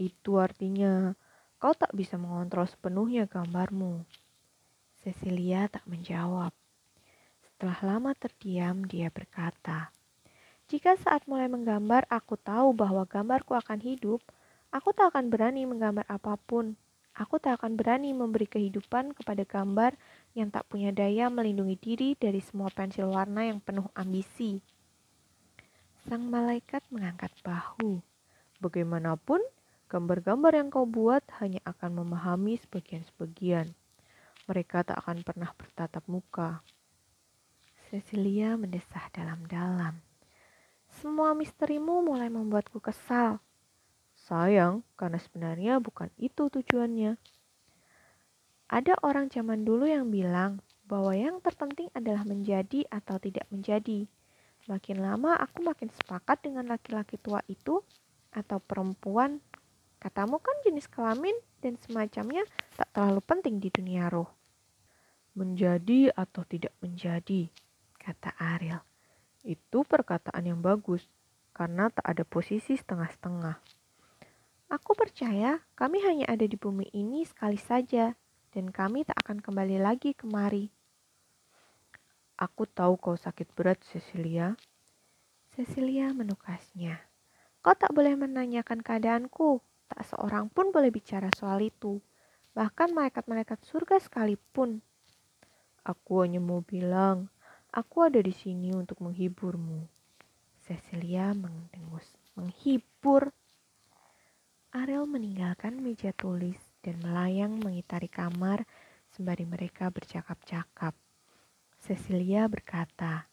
Itu 0.00 0.40
artinya 0.40 1.12
kau 1.60 1.76
tak 1.76 1.92
bisa 1.92 2.16
mengontrol 2.16 2.64
sepenuhnya 2.64 3.28
gambarmu. 3.28 4.08
Cecilia 5.04 5.68
tak 5.68 5.84
menjawab. 5.84 6.56
Setelah 7.44 7.76
lama 7.84 8.16
terdiam, 8.16 8.88
dia 8.88 9.12
berkata, 9.12 9.92
"Jika 10.70 10.94
saat 10.94 11.26
mulai 11.26 11.50
menggambar 11.50 12.06
aku 12.06 12.38
tahu 12.38 12.70
bahwa 12.70 13.02
gambarku 13.02 13.58
akan 13.58 13.82
hidup, 13.82 14.22
aku 14.70 14.94
tak 14.94 15.10
akan 15.10 15.26
berani 15.26 15.66
menggambar 15.66 16.06
apa 16.06 16.38
pun. 16.38 16.78
Aku 17.10 17.42
tak 17.42 17.58
akan 17.58 17.74
berani 17.74 18.14
memberi 18.14 18.46
kehidupan 18.46 19.10
kepada 19.18 19.42
gambar 19.42 19.98
yang 20.38 20.46
tak 20.46 20.70
punya 20.70 20.94
daya 20.94 21.26
melindungi 21.26 21.74
diri 21.74 22.10
dari 22.14 22.38
semua 22.38 22.70
pensil 22.70 23.10
warna 23.10 23.50
yang 23.50 23.58
penuh 23.58 23.90
ambisi." 23.98 24.62
Sang 26.06 26.30
malaikat 26.30 26.86
mengangkat 26.94 27.34
bahu. 27.42 27.98
Bagaimanapun, 28.62 29.42
gambar-gambar 29.90 30.54
yang 30.54 30.70
kau 30.70 30.86
buat 30.86 31.26
hanya 31.42 31.58
akan 31.66 31.98
memahami 31.98 32.62
sebagian-sebagian. 32.62 33.74
Mereka 34.46 34.86
tak 34.86 35.02
akan 35.02 35.26
pernah 35.26 35.50
bertatap 35.50 36.06
muka. 36.06 36.62
Cecilia 37.90 38.54
mendesah 38.54 39.10
dalam-dalam. 39.10 40.09
Semua 41.00 41.32
misterimu 41.32 42.04
mulai 42.04 42.28
membuatku 42.28 42.76
kesal. 42.76 43.40
Sayang, 44.12 44.84
karena 45.00 45.16
sebenarnya 45.16 45.80
bukan 45.80 46.12
itu 46.20 46.52
tujuannya. 46.52 47.16
Ada 48.68 49.00
orang 49.00 49.32
zaman 49.32 49.64
dulu 49.64 49.88
yang 49.88 50.12
bilang 50.12 50.60
bahwa 50.84 51.16
yang 51.16 51.40
terpenting 51.40 51.88
adalah 51.96 52.28
menjadi 52.28 52.84
atau 52.92 53.16
tidak 53.16 53.48
menjadi. 53.48 54.04
Makin 54.68 55.00
lama 55.00 55.40
aku 55.40 55.64
makin 55.64 55.88
sepakat 55.88 56.44
dengan 56.44 56.68
laki-laki 56.68 57.16
tua 57.16 57.40
itu 57.48 57.80
atau 58.36 58.60
perempuan. 58.60 59.40
Katamu 60.04 60.36
kan 60.36 60.56
jenis 60.68 60.84
kelamin 60.84 61.32
dan 61.64 61.80
semacamnya 61.80 62.44
tak 62.76 62.92
terlalu 62.92 63.24
penting 63.24 63.56
di 63.56 63.72
dunia 63.72 64.12
roh. 64.12 64.28
Menjadi 65.32 66.12
atau 66.12 66.44
tidak 66.44 66.76
menjadi, 66.84 67.48
kata 67.96 68.36
Ariel. 68.36 68.89
Itu 69.40 69.88
perkataan 69.88 70.44
yang 70.44 70.60
bagus, 70.60 71.08
karena 71.56 71.88
tak 71.88 72.04
ada 72.04 72.24
posisi 72.24 72.76
setengah-setengah. 72.76 73.56
Aku 74.70 74.94
percaya 74.94 75.64
kami 75.74 75.98
hanya 76.06 76.30
ada 76.30 76.46
di 76.46 76.54
bumi 76.54 76.92
ini 76.94 77.26
sekali 77.26 77.58
saja, 77.58 78.14
dan 78.54 78.70
kami 78.70 79.02
tak 79.02 79.18
akan 79.26 79.42
kembali 79.42 79.82
lagi 79.82 80.14
kemari. 80.14 80.70
Aku 82.40 82.64
tahu 82.64 82.96
kau 82.96 83.16
sakit 83.20 83.52
berat, 83.52 83.84
Cecilia. 83.84 84.56
Cecilia 85.52 86.08
menukasnya. 86.16 87.04
Kau 87.60 87.76
tak 87.76 87.92
boleh 87.92 88.16
menanyakan 88.16 88.80
keadaanku. 88.80 89.60
Tak 89.90 90.06
seorang 90.08 90.48
pun 90.48 90.72
boleh 90.72 90.88
bicara 90.88 91.28
soal 91.36 91.60
itu. 91.60 92.00
Bahkan 92.56 92.96
malaikat-malaikat 92.96 93.60
surga 93.68 94.00
sekalipun. 94.00 94.80
Aku 95.84 96.24
hanya 96.24 96.40
mau 96.40 96.64
bilang, 96.64 97.28
aku 97.70 98.06
ada 98.06 98.18
di 98.18 98.34
sini 98.34 98.74
untuk 98.74 99.02
menghiburmu. 99.02 99.86
Cecilia 100.62 101.34
mendengus. 101.34 102.06
Menghibur. 102.38 103.34
Ariel 104.70 105.06
meninggalkan 105.06 105.82
meja 105.82 106.14
tulis 106.14 106.58
dan 106.84 107.02
melayang 107.02 107.58
mengitari 107.58 108.06
kamar 108.06 108.62
sembari 109.10 109.42
mereka 109.42 109.90
bercakap-cakap. 109.90 110.94
Cecilia 111.82 112.46
berkata, 112.46 113.26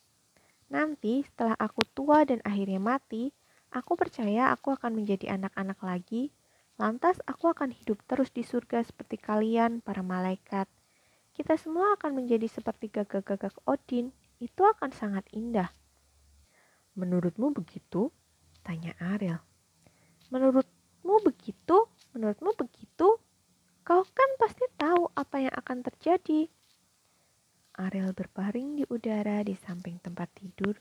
Nanti 0.74 1.22
setelah 1.26 1.54
aku 1.60 1.86
tua 1.94 2.26
dan 2.26 2.42
akhirnya 2.42 2.82
mati, 2.82 3.30
Aku 3.76 4.00
percaya 4.00 4.56
aku 4.56 4.80
akan 4.80 4.96
menjadi 4.96 5.36
anak-anak 5.36 5.80
lagi, 5.84 6.32
lantas 6.80 7.20
aku 7.28 7.52
akan 7.52 7.76
hidup 7.76 8.00
terus 8.08 8.32
di 8.32 8.48
surga 8.48 8.80
seperti 8.88 9.20
kalian, 9.20 9.84
para 9.84 10.00
malaikat. 10.00 10.72
Kita 11.36 11.60
semua 11.60 12.00
akan 12.00 12.24
menjadi 12.24 12.48
seperti 12.48 12.88
gagak-gagak 12.88 13.54
Odin, 13.68 14.16
itu 14.38 14.62
akan 14.62 14.94
sangat 14.94 15.26
indah. 15.34 15.74
Menurutmu 16.98 17.54
begitu? 17.54 18.10
Tanya 18.66 18.94
Ariel. 18.98 19.42
Menurutmu 20.34 21.16
begitu? 21.26 21.90
Menurutmu 22.14 22.58
begitu? 22.58 23.22
Kau 23.86 24.04
kan 24.04 24.30
pasti 24.42 24.66
tahu 24.76 25.08
apa 25.16 25.48
yang 25.48 25.56
akan 25.56 25.86
terjadi. 25.86 26.50
Ariel 27.78 28.12
berbaring 28.12 28.82
di 28.82 28.84
udara 28.90 29.46
di 29.46 29.54
samping 29.54 30.02
tempat 30.02 30.34
tidur 30.34 30.76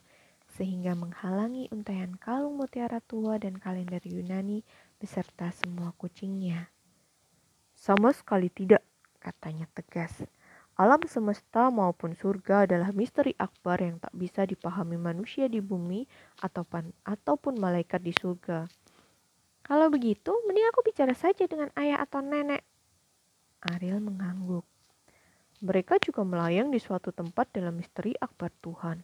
sehingga 0.56 0.96
menghalangi 0.96 1.68
untayan 1.68 2.16
kalung 2.16 2.56
mutiara 2.56 3.04
tua 3.04 3.36
dan 3.36 3.60
kalender 3.60 4.00
Yunani 4.00 4.64
beserta 4.96 5.52
semua 5.52 5.92
kucingnya. 6.00 6.72
Sama 7.76 8.16
sekali 8.16 8.48
tidak, 8.48 8.80
katanya 9.20 9.68
tegas. 9.76 10.24
Alam 10.76 11.08
semesta 11.08 11.72
maupun 11.72 12.12
surga 12.12 12.68
adalah 12.68 12.92
misteri 12.92 13.32
akbar 13.40 13.80
yang 13.80 13.96
tak 13.96 14.12
bisa 14.12 14.44
dipahami 14.44 15.00
manusia 15.00 15.48
di 15.48 15.64
bumi 15.64 16.04
ataupun, 16.44 16.92
ataupun 17.00 17.56
malaikat 17.56 18.04
di 18.04 18.12
surga. 18.12 18.68
Kalau 19.64 19.88
begitu, 19.88 20.36
mending 20.44 20.68
aku 20.68 20.84
bicara 20.84 21.16
saja 21.16 21.48
dengan 21.48 21.72
ayah 21.80 22.04
atau 22.04 22.20
nenek. 22.20 22.60
Ariel 23.72 24.04
mengangguk. 24.04 24.68
Mereka 25.64 25.96
juga 26.04 26.28
melayang 26.28 26.68
di 26.68 26.76
suatu 26.76 27.08
tempat 27.08 27.56
dalam 27.56 27.80
misteri 27.80 28.12
akbar 28.20 28.52
Tuhan. 28.60 29.00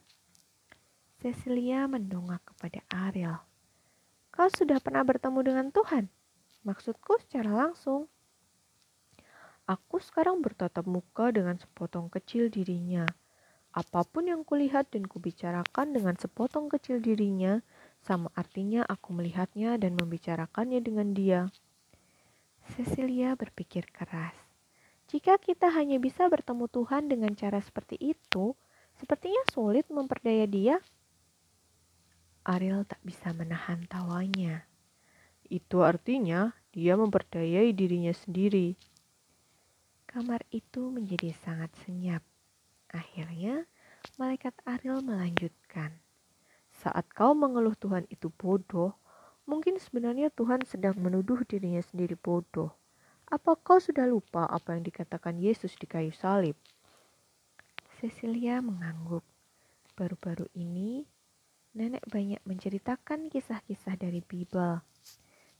Cecilia 1.24 1.88
mendongak 1.88 2.44
kepada 2.52 2.84
Ariel. 2.92 3.40
Kau 4.28 4.52
sudah 4.52 4.76
pernah 4.84 5.08
bertemu 5.08 5.40
dengan 5.40 5.66
Tuhan? 5.72 6.12
Maksudku 6.68 7.16
secara 7.24 7.48
langsung. 7.48 8.12
Aku 9.66 10.02
sekarang 10.02 10.42
bertatap 10.42 10.84
muka 10.84 11.30
dengan 11.30 11.58
sepotong 11.58 12.10
kecil 12.10 12.50
dirinya. 12.50 13.06
Apa 13.72 14.04
pun 14.04 14.28
yang 14.28 14.44
kulihat 14.44 14.92
dan 14.92 15.08
kubicarakan 15.08 15.96
dengan 15.96 16.18
sepotong 16.18 16.68
kecil 16.68 17.00
dirinya, 17.00 17.64
sama 18.04 18.28
artinya 18.36 18.84
aku 18.84 19.16
melihatnya 19.16 19.80
dan 19.80 19.96
membicarakannya 19.96 20.82
dengan 20.84 21.14
dia. 21.16 21.48
Cecilia 22.76 23.32
berpikir 23.38 23.88
keras. 23.88 24.34
Jika 25.08 25.40
kita 25.40 25.72
hanya 25.72 25.96
bisa 26.02 26.28
bertemu 26.28 26.68
Tuhan 26.68 27.08
dengan 27.08 27.32
cara 27.32 27.62
seperti 27.62 27.96
itu, 28.00 28.52
sepertinya 28.98 29.40
sulit 29.50 29.88
memperdaya 29.88 30.44
dia 30.44 30.76
Ariel 32.42 32.82
tak 32.82 32.98
bisa 33.06 33.30
menahan 33.30 33.86
tawanya. 33.86 34.66
Itu 35.46 35.86
artinya 35.86 36.50
dia 36.74 36.98
memperdayai 36.98 37.70
dirinya 37.70 38.10
sendiri. 38.10 38.74
Kamar 40.12 40.44
itu 40.52 40.92
menjadi 40.92 41.32
sangat 41.40 41.72
senyap. 41.88 42.20
Akhirnya, 42.92 43.64
malaikat 44.20 44.52
Ariel 44.68 45.00
melanjutkan. 45.00 45.96
Saat 46.68 47.08
kau 47.16 47.32
mengeluh 47.32 47.72
Tuhan 47.72 48.04
itu 48.12 48.28
bodoh, 48.28 48.92
mungkin 49.48 49.80
sebenarnya 49.80 50.28
Tuhan 50.28 50.68
sedang 50.68 51.00
menuduh 51.00 51.40
dirinya 51.48 51.80
sendiri 51.80 52.12
bodoh. 52.20 52.76
Apa 53.32 53.56
kau 53.56 53.80
sudah 53.80 54.04
lupa 54.04 54.44
apa 54.44 54.76
yang 54.76 54.84
dikatakan 54.84 55.40
Yesus 55.40 55.72
di 55.80 55.88
kayu 55.88 56.12
salib? 56.12 56.60
Cecilia 57.96 58.60
mengangguk. 58.60 59.24
Baru-baru 59.96 60.44
ini 60.52 61.08
nenek 61.72 62.04
banyak 62.04 62.44
menceritakan 62.44 63.32
kisah-kisah 63.32 63.96
dari 63.96 64.20
Bible. 64.20 64.84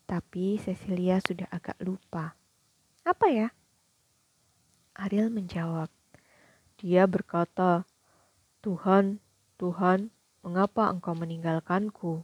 Tapi 0.05 0.61
Cecilia 0.61 1.25
sudah 1.25 1.49
agak 1.49 1.81
lupa. 1.81 2.37
Apa 3.09 3.33
ya? 3.33 3.49
Ariel 4.93 5.33
menjawab. 5.33 5.89
Dia 6.77 7.09
berkata, 7.09 7.89
Tuhan, 8.61 9.25
Tuhan, 9.57 10.13
mengapa 10.45 10.93
engkau 10.93 11.17
meninggalkanku? 11.17 12.21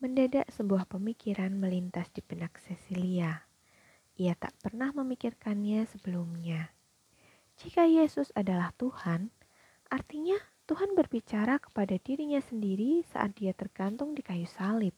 Mendadak 0.00 0.48
sebuah 0.48 0.88
pemikiran 0.88 1.52
melintas 1.52 2.08
di 2.16 2.24
benak 2.24 2.56
Cecilia. 2.64 3.44
Ia 4.16 4.32
tak 4.38 4.56
pernah 4.62 4.94
memikirkannya 4.96 5.84
sebelumnya. 5.90 6.72
Jika 7.60 7.84
Yesus 7.84 8.32
adalah 8.32 8.72
Tuhan, 8.80 9.28
artinya 9.92 10.40
Tuhan 10.64 10.96
berbicara 10.96 11.60
kepada 11.60 12.00
dirinya 12.00 12.40
sendiri 12.40 13.04
saat 13.04 13.36
dia 13.36 13.52
tergantung 13.52 14.16
di 14.16 14.24
kayu 14.24 14.48
salib. 14.48 14.96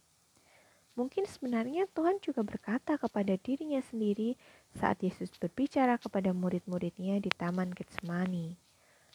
Mungkin 0.97 1.29
sebenarnya 1.29 1.85
Tuhan 1.93 2.25
juga 2.25 2.41
berkata 2.41 2.97
kepada 2.97 3.37
dirinya 3.37 3.85
sendiri 3.85 4.41
saat 4.77 5.01
Yesus 5.01 5.33
berbicara 5.41 5.97
kepada 5.97 6.37
murid-muridnya 6.37 7.17
di 7.19 7.33
Taman 7.33 7.73
Getsemani. 7.73 8.55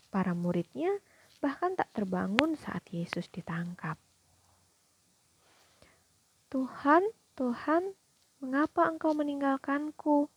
Para 0.10 0.34
muridnya 0.34 0.90
bahkan 1.40 1.78
tak 1.78 1.94
terbangun 1.94 2.58
saat 2.58 2.82
Yesus 2.90 3.30
ditangkap. 3.30 3.96
Tuhan, 6.52 7.08
Tuhan, 7.40 7.96
mengapa 8.44 8.90
engkau 8.92 9.16
meninggalkanku? 9.16 10.28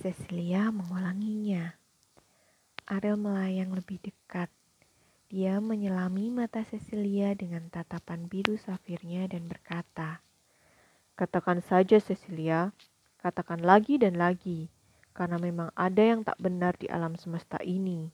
Cecilia 0.00 0.72
mengulanginya. 0.74 1.76
Ariel 2.90 3.14
melayang 3.14 3.70
lebih 3.70 4.02
dekat. 4.02 4.50
Dia 5.30 5.62
menyelami 5.62 6.34
mata 6.34 6.66
Cecilia 6.66 7.30
dengan 7.38 7.70
tatapan 7.70 8.26
biru 8.26 8.58
safirnya 8.58 9.30
dan 9.30 9.46
berkata, 9.46 10.18
Katakan 11.14 11.62
saja 11.62 12.02
Cecilia, 12.02 12.74
katakan 13.20 13.60
lagi 13.60 14.00
dan 14.00 14.16
lagi, 14.16 14.72
karena 15.12 15.36
memang 15.36 15.68
ada 15.76 16.00
yang 16.00 16.24
tak 16.24 16.40
benar 16.40 16.72
di 16.80 16.88
alam 16.88 17.14
semesta 17.20 17.60
ini. 17.60 18.08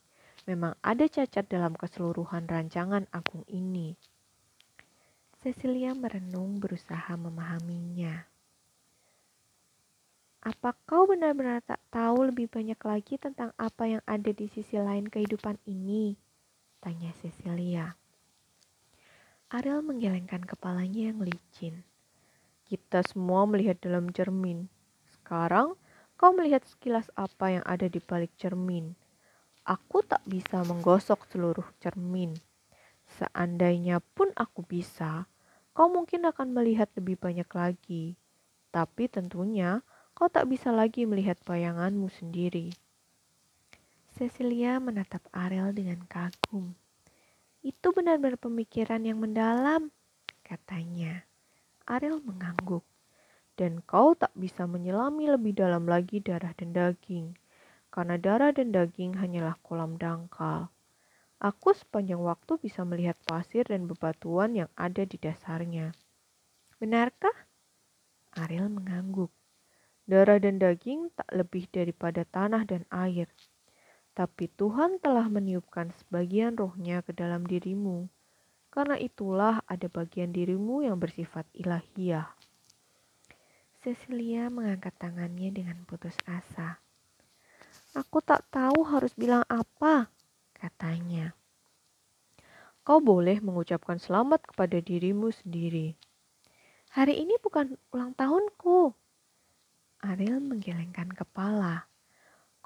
Memang 0.51 0.75
ada 0.83 1.07
cacat 1.07 1.47
dalam 1.47 1.79
keseluruhan 1.79 2.47
rancangan 2.47 3.07
agung 3.15 3.47
ini. 3.47 3.95
Cecilia 5.43 5.95
merenung 5.95 6.59
berusaha 6.59 7.15
memahaminya. 7.15 8.27
Apa 10.47 10.79
kau 10.87 11.11
benar-benar 11.11 11.63
tak 11.67 11.83
tahu 11.91 12.31
lebih 12.31 12.47
banyak 12.47 12.79
lagi 12.79 13.19
tentang 13.19 13.51
apa 13.59 13.91
yang 13.91 14.03
ada 14.07 14.31
di 14.31 14.47
sisi 14.47 14.79
lain 14.79 15.11
kehidupan 15.11 15.59
ini? 15.67 16.15
Tanya 16.79 17.11
Cecilia. 17.19 17.99
Ariel 19.51 19.83
menggelengkan 19.83 20.47
kepalanya 20.47 21.11
yang 21.11 21.19
licin. 21.23 21.83
Kita 22.67 23.03
semua 23.03 23.47
melihat 23.47 23.79
dalam 23.83 24.11
cermin. 24.15 24.71
Sekarang 25.27 25.75
kau 26.15 26.31
melihat 26.31 26.63
sekilas 26.71 27.11
apa 27.19 27.59
yang 27.59 27.65
ada 27.67 27.91
di 27.91 27.99
balik 27.99 28.31
cermin. 28.39 28.95
Aku 29.67 29.99
tak 30.07 30.23
bisa 30.23 30.63
menggosok 30.63 31.27
seluruh 31.27 31.67
cermin. 31.83 32.31
Seandainya 33.11 33.99
pun 34.15 34.31
aku 34.39 34.63
bisa, 34.63 35.27
kau 35.75 35.91
mungkin 35.91 36.31
akan 36.31 36.55
melihat 36.55 36.87
lebih 36.95 37.19
banyak 37.19 37.51
lagi. 37.51 38.15
Tapi 38.71 39.11
tentunya 39.11 39.83
kau 40.15 40.31
tak 40.31 40.47
bisa 40.47 40.71
lagi 40.71 41.03
melihat 41.11 41.43
bayanganmu 41.43 42.07
sendiri. 42.07 42.71
Cecilia 44.15 44.79
menatap 44.79 45.27
Ariel 45.35 45.75
dengan 45.75 46.07
kagum. 46.07 46.79
Itu 47.67 47.91
benar-benar 47.91 48.39
pemikiran 48.39 49.03
yang 49.03 49.19
mendalam, 49.19 49.91
katanya. 50.47 51.27
Ariel 51.83 52.23
mengangguk. 52.23 52.87
Dan 53.57 53.81
kau 53.83 54.13
tak 54.13 54.33
bisa 54.37 54.69
menyelami 54.69 55.33
lebih 55.33 55.57
dalam 55.57 55.89
lagi 55.89 56.21
darah 56.21 56.53
dan 56.57 56.77
daging. 56.77 57.33
karena 57.97 58.21
darah 58.21 58.53
dan 58.53 58.77
daging 58.77 59.17
hanyalah 59.17 59.57
kolam 59.65 59.97
dangkal. 59.97 60.69
Aku 61.41 61.73
sepanjang 61.73 62.21
waktu 62.21 62.61
bisa 62.61 62.85
melihat 62.85 63.17
pasir 63.25 63.65
dan 63.65 63.89
bebatuan 63.89 64.53
yang 64.53 64.69
ada 64.77 65.01
di 65.09 65.17
dasarnya. 65.17 65.97
Benarkah? 66.77 67.33
Ariel 68.37 68.69
mengangguk. 68.69 69.33
Darah 70.05 70.37
dan 70.37 70.61
daging 70.61 71.09
tak 71.17 71.29
lebih 71.33 71.73
daripada 71.73 72.29
tanah 72.29 72.69
dan 72.69 72.85
air. 72.93 73.33
Tapi 74.13 74.49
Tuhan 74.61 75.01
telah 75.01 75.29
meniupkan 75.33 75.93
sebagian 76.05 76.53
rohnya 76.57 77.01
ke 77.01 77.17
dalam 77.17 77.49
dirimu. 77.49 78.13
Karena 78.69 79.01
itulah 79.01 79.65
ada 79.65 79.89
bagian 79.89 80.37
dirimu 80.37 80.85
yang 80.85 81.01
bersifat 81.01 81.49
ilahiyah. 81.57 82.29
Cecilia 83.87 84.51
mengangkat 84.51 84.99
tangannya 84.99 85.55
dengan 85.55 85.79
putus 85.87 86.19
asa. 86.27 86.83
Aku 87.95 88.19
tak 88.19 88.43
tahu 88.51 88.83
harus 88.83 89.15
bilang 89.15 89.47
apa, 89.47 90.11
katanya. 90.59 91.39
Kau 92.83 92.99
boleh 92.99 93.39
mengucapkan 93.39 94.03
selamat 94.03 94.43
kepada 94.51 94.83
dirimu 94.83 95.31
sendiri. 95.31 95.95
Hari 96.99 97.15
ini 97.15 97.39
bukan 97.39 97.79
ulang 97.95 98.11
tahunku. 98.19 98.91
Ariel 100.03 100.43
menggelengkan 100.43 101.15
kepala. 101.15 101.87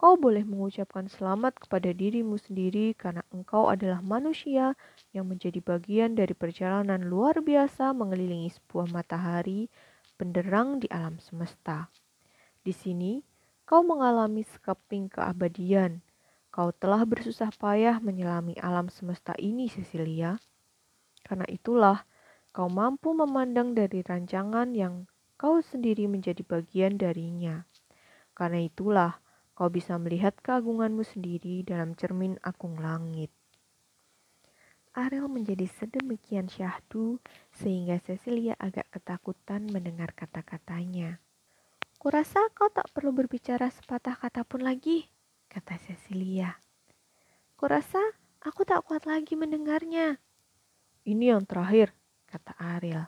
Kau 0.01 0.17
boleh 0.17 0.49
mengucapkan 0.49 1.05
selamat 1.13 1.69
kepada 1.69 1.93
dirimu 1.93 2.41
sendiri 2.41 2.97
karena 2.97 3.21
engkau 3.29 3.69
adalah 3.69 4.01
manusia 4.01 4.73
yang 5.13 5.29
menjadi 5.29 5.61
bagian 5.61 6.17
dari 6.17 6.33
perjalanan 6.33 7.05
luar 7.05 7.45
biasa 7.45 7.93
mengelilingi 7.93 8.57
sebuah 8.57 8.89
matahari 8.89 9.69
benderang 10.21 10.85
di 10.85 10.89
alam 10.93 11.17
semesta. 11.17 11.89
Di 12.61 12.77
sini, 12.77 13.25
kau 13.65 13.81
mengalami 13.81 14.45
sekeping 14.45 15.09
keabadian. 15.09 16.05
Kau 16.53 16.77
telah 16.77 17.09
bersusah 17.09 17.49
payah 17.57 17.97
menyelami 18.05 18.53
alam 18.61 18.93
semesta 18.93 19.33
ini, 19.41 19.73
Cecilia. 19.73 20.37
Karena 21.25 21.49
itulah, 21.49 22.05
kau 22.53 22.69
mampu 22.69 23.17
memandang 23.17 23.73
dari 23.73 24.05
rancangan 24.05 24.77
yang 24.77 25.09
kau 25.41 25.65
sendiri 25.65 26.05
menjadi 26.05 26.45
bagian 26.45 27.01
darinya. 27.01 27.65
Karena 28.37 28.61
itulah, 28.61 29.25
kau 29.57 29.73
bisa 29.73 29.97
melihat 29.97 30.37
keagunganmu 30.45 31.01
sendiri 31.01 31.65
dalam 31.65 31.97
cermin 31.97 32.37
agung 32.45 32.77
langit. 32.77 33.33
Ariel 34.91 35.31
menjadi 35.31 35.71
sedemikian 35.71 36.51
syahdu 36.51 37.23
sehingga 37.55 38.03
Cecilia 38.03 38.59
agak 38.59 38.91
ketakutan 38.91 39.71
mendengar 39.71 40.11
kata-katanya. 40.11 41.23
Kurasa 42.01 42.43
kau 42.57 42.67
tak 42.73 42.91
perlu 42.91 43.15
berbicara 43.15 43.71
sepatah 43.71 44.19
kata 44.19 44.43
pun 44.43 44.67
lagi, 44.67 45.07
kata 45.47 45.79
Cecilia. 45.79 46.59
Kurasa 47.55 48.01
aku 48.43 48.67
tak 48.67 48.83
kuat 48.89 49.07
lagi 49.07 49.39
mendengarnya. 49.39 50.19
Ini 51.07 51.37
yang 51.37 51.47
terakhir, 51.47 51.95
kata 52.27 52.57
Ariel. 52.59 53.07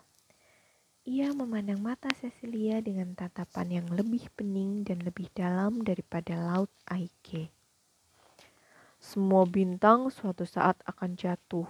Ia 1.03 1.35
memandang 1.35 1.83
mata 1.83 2.15
Cecilia 2.15 2.79
dengan 2.79 3.11
tatapan 3.19 3.83
yang 3.83 3.89
lebih 3.91 4.31
pening 4.39 4.87
dan 4.87 5.03
lebih 5.03 5.27
dalam 5.35 5.83
daripada 5.83 6.39
laut 6.39 6.71
Aike. 6.87 7.51
Semua 9.03 9.43
bintang 9.51 10.15
suatu 10.15 10.47
saat 10.47 10.79
akan 10.87 11.19
jatuh, 11.19 11.67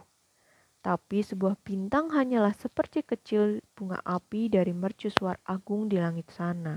tapi 0.85 1.25
sebuah 1.25 1.57
bintang 1.65 2.13
hanyalah 2.13 2.53
seperti 2.53 3.01
kecil 3.01 3.65
bunga 3.73 4.05
api 4.05 4.53
dari 4.53 4.77
mercusuar 4.77 5.41
agung 5.49 5.89
di 5.89 5.97
langit 5.97 6.29
sana. 6.29 6.77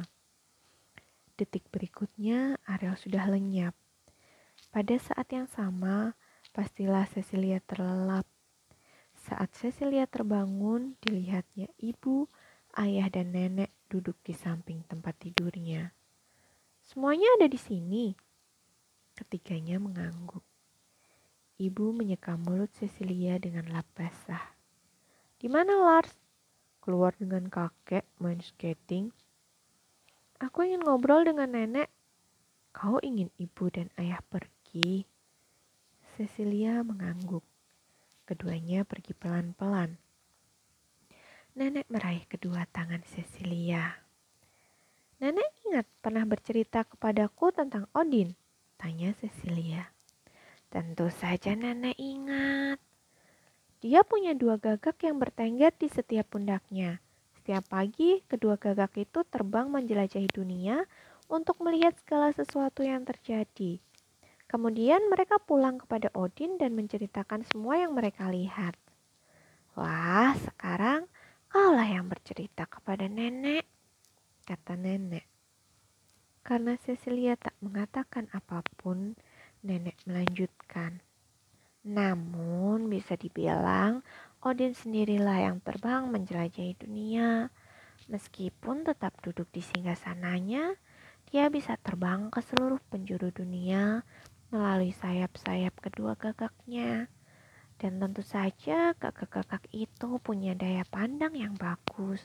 Detik 1.36 1.68
berikutnya, 1.68 2.56
Ariel 2.63 2.96
sudah 2.96 3.28
lenyap. 3.28 3.76
Pada 4.72 4.96
saat 4.96 5.28
yang 5.36 5.52
sama, 5.52 6.15
pastilah 6.56 7.04
Cecilia 7.12 7.60
terlelap. 7.60 8.24
Saat 9.28 9.52
Cecilia 9.60 10.08
terbangun, 10.08 10.96
dilihatnya 11.04 11.68
ibu 11.84 12.32
ayah 12.80 13.12
dan 13.12 13.36
nenek 13.36 13.76
duduk 13.91 14.15
di 14.24 14.32
samping 14.32 14.88
tempat 14.88 15.20
tidurnya. 15.20 15.91
Semuanya 16.80 17.28
ada 17.36 17.52
di 17.52 17.60
sini. 17.60 18.15
Ketiganya 19.12 19.76
mengangguk. 19.84 20.45
Ibu 21.56 21.96
menyeka 21.96 22.36
mulut 22.36 22.68
Cecilia 22.76 23.39
dengan 23.39 23.72
lap 23.72 23.88
basah. 23.96 24.44
Di 25.39 25.48
mana 25.48 25.72
Lars? 25.88 26.12
Keluar 26.84 27.15
dengan 27.15 27.48
kakek 27.48 28.04
main 28.20 28.44
skating. 28.44 29.15
Aku 30.44 30.68
ingin 30.68 30.84
ngobrol 30.84 31.24
dengan 31.24 31.56
nenek. 31.56 31.88
Kau 32.76 33.00
ingin 33.00 33.32
ibu 33.39 33.72
dan 33.72 33.88
ayah 33.96 34.20
pergi? 34.28 35.08
Cecilia 36.20 36.84
mengangguk. 36.84 37.48
Keduanya 38.28 38.84
pergi 38.84 39.15
pelan-pelan. 39.15 39.96
Nenek 41.56 41.88
meraih 41.88 42.28
kedua 42.28 42.68
tangan 42.68 43.00
Cecilia. 43.08 43.96
Nenek 45.24 45.56
ingat 45.63 45.88
pernah 46.04 46.28
bercerita 46.28 46.84
kepadaku 46.84 47.56
tentang 47.56 47.88
Odin? 47.96 48.36
Tanya 48.76 49.15
Cecilia. 49.15 49.95
Tentu 50.76 51.08
saja 51.08 51.56
nenek 51.56 51.96
ingat. 51.96 52.84
Dia 53.80 54.04
punya 54.04 54.36
dua 54.36 54.60
gagak 54.60 55.00
yang 55.08 55.16
bertengger 55.16 55.72
di 55.72 55.88
setiap 55.88 56.36
pundaknya. 56.36 57.00
Setiap 57.40 57.64
pagi, 57.72 58.20
kedua 58.28 58.60
gagak 58.60 58.92
itu 59.00 59.24
terbang 59.24 59.72
menjelajahi 59.72 60.28
dunia 60.28 60.84
untuk 61.32 61.64
melihat 61.64 61.96
segala 62.04 62.36
sesuatu 62.36 62.84
yang 62.84 63.08
terjadi. 63.08 63.80
Kemudian 64.52 65.08
mereka 65.08 65.40
pulang 65.40 65.80
kepada 65.80 66.12
Odin 66.12 66.60
dan 66.60 66.76
menceritakan 66.76 67.48
semua 67.48 67.80
yang 67.80 67.96
mereka 67.96 68.28
lihat. 68.28 68.76
Wah, 69.80 70.36
sekarang 70.36 71.08
Kaulah 71.56 71.88
yang 71.88 72.12
bercerita 72.12 72.68
kepada 72.68 73.08
nenek, 73.08 73.64
kata 74.44 74.76
nenek. 74.76 75.24
Karena 76.44 76.76
Cecilia 76.76 77.40
tak 77.40 77.56
mengatakan 77.64 78.28
apa 78.36 78.60
pun, 78.76 79.16
nenek 79.65 79.97
melanjutkan. 80.06 81.01
Namun 81.82 82.86
bisa 82.86 83.17
dibilang 83.17 84.06
Odin 84.45 84.78
sendirilah 84.78 85.41
yang 85.41 85.58
terbang 85.58 86.06
menjelajahi 86.13 86.78
dunia. 86.78 87.49
Meskipun 88.06 88.86
tetap 88.86 89.17
duduk 89.25 89.49
di 89.49 89.65
singgah 89.65 89.97
sananya, 89.97 90.78
dia 91.34 91.49
bisa 91.49 91.73
terbang 91.82 92.30
ke 92.30 92.45
seluruh 92.45 92.78
penjuru 92.93 93.34
dunia 93.34 94.06
melalui 94.54 94.93
sayap-sayap 94.93 95.73
kedua 95.82 96.13
gagaknya. 96.13 97.10
Dan 97.82 97.97
tentu 97.97 98.21
saja 98.21 98.93
kakak-kakak 98.93 99.65
itu 99.73 100.21
punya 100.21 100.54
daya 100.54 100.86
pandang 100.86 101.34
yang 101.34 101.58
bagus. 101.58 102.21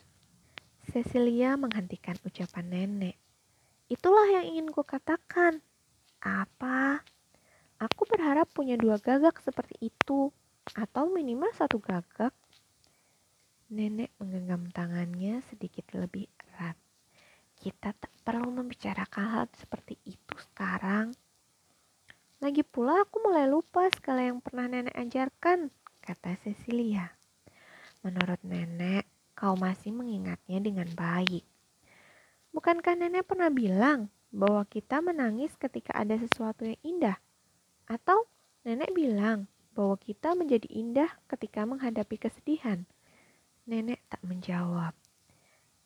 Cecilia 0.92 1.57
menghentikan 1.57 2.20
ucapan 2.20 2.68
nenek. 2.68 3.16
Itulah 3.88 4.29
yang 4.29 4.44
ingin 4.44 4.68
ku 4.68 4.85
katakan. 4.85 5.64
Apa? 6.20 7.00
Aku 7.81 8.05
berharap 8.05 8.53
punya 8.53 8.77
dua 8.77 9.01
gagak 9.01 9.40
seperti 9.40 9.88
itu. 9.88 10.29
Atau 10.77 11.09
minimal 11.09 11.49
satu 11.57 11.81
gagak. 11.81 12.37
Nenek 13.73 14.12
menggenggam 14.21 14.69
tangannya 14.69 15.40
sedikit 15.49 15.88
lebih 15.97 16.29
erat. 16.45 16.77
Kita 17.57 17.97
tak 17.97 18.12
perlu 18.21 18.53
membicarakan 18.53 19.25
hal 19.33 19.45
seperti 19.57 19.97
itu 20.05 20.37
sekarang. 20.53 21.16
Lagi 22.40 22.64
pula 22.64 23.05
aku 23.05 23.21
mulai 23.25 23.49
lupa 23.49 23.88
segala 23.93 24.29
yang 24.29 24.40
pernah 24.40 24.69
nenek 24.69 24.97
ajarkan, 24.97 25.69
kata 26.01 26.40
Cecilia. 26.40 27.12
Menurut 28.01 28.40
nenek, 28.40 29.05
kau 29.37 29.57
masih 29.61 29.93
mengingatnya 29.93 30.61
dengan 30.61 30.88
baik. 30.97 31.45
Bukankah 32.53 32.97
nenek 32.97 33.29
pernah 33.29 33.53
bilang 33.53 34.09
bahwa 34.33 34.64
kita 34.69 35.05
menangis 35.05 35.53
ketika 35.61 35.93
ada 35.97 36.16
sesuatu 36.16 36.64
yang 36.64 36.81
indah? 36.81 37.21
Atau 37.90 38.31
nenek 38.62 38.94
bilang 38.94 39.50
bahwa 39.74 39.98
kita 39.98 40.38
menjadi 40.38 40.70
indah 40.70 41.11
ketika 41.26 41.66
menghadapi 41.66 42.22
kesedihan? 42.22 42.87
Nenek 43.66 43.98
tak 44.07 44.22
menjawab. 44.22 44.94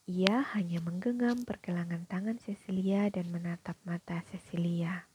Ia 0.04 0.44
hanya 0.52 0.84
menggenggam 0.84 1.48
pergelangan 1.48 2.04
tangan 2.04 2.36
Cecilia 2.36 3.08
dan 3.08 3.32
menatap 3.32 3.80
mata 3.88 4.20
Cecilia. 4.28 5.08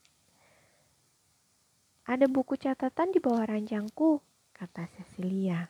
Ada 2.10 2.25
buku 2.25 2.58
catatan 2.58 3.13
di 3.13 3.21
bawah 3.21 3.45
ranjangku, 3.45 4.17
kata 4.58 4.89
Cecilia. 4.89 5.69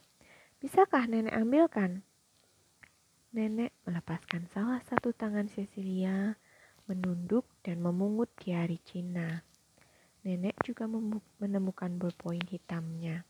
Bisakah 0.63 1.03
nenek 1.03 1.36
ambilkan? 1.36 1.99
Nenek 3.36 3.75
melepaskan 3.84 4.47
salah 4.55 4.79
satu 4.88 5.12
tangan 5.12 5.51
Cecilia, 5.51 6.39
menunduk 6.88 7.43
dan 7.60 7.84
memungut 7.84 8.32
di 8.39 8.55
hari 8.55 8.79
Cina. 8.88 9.49
Nenek 10.30 10.62
juga 10.62 10.86
menemukan 11.42 11.89
ballpoint 11.98 12.46
hitamnya. 12.54 13.26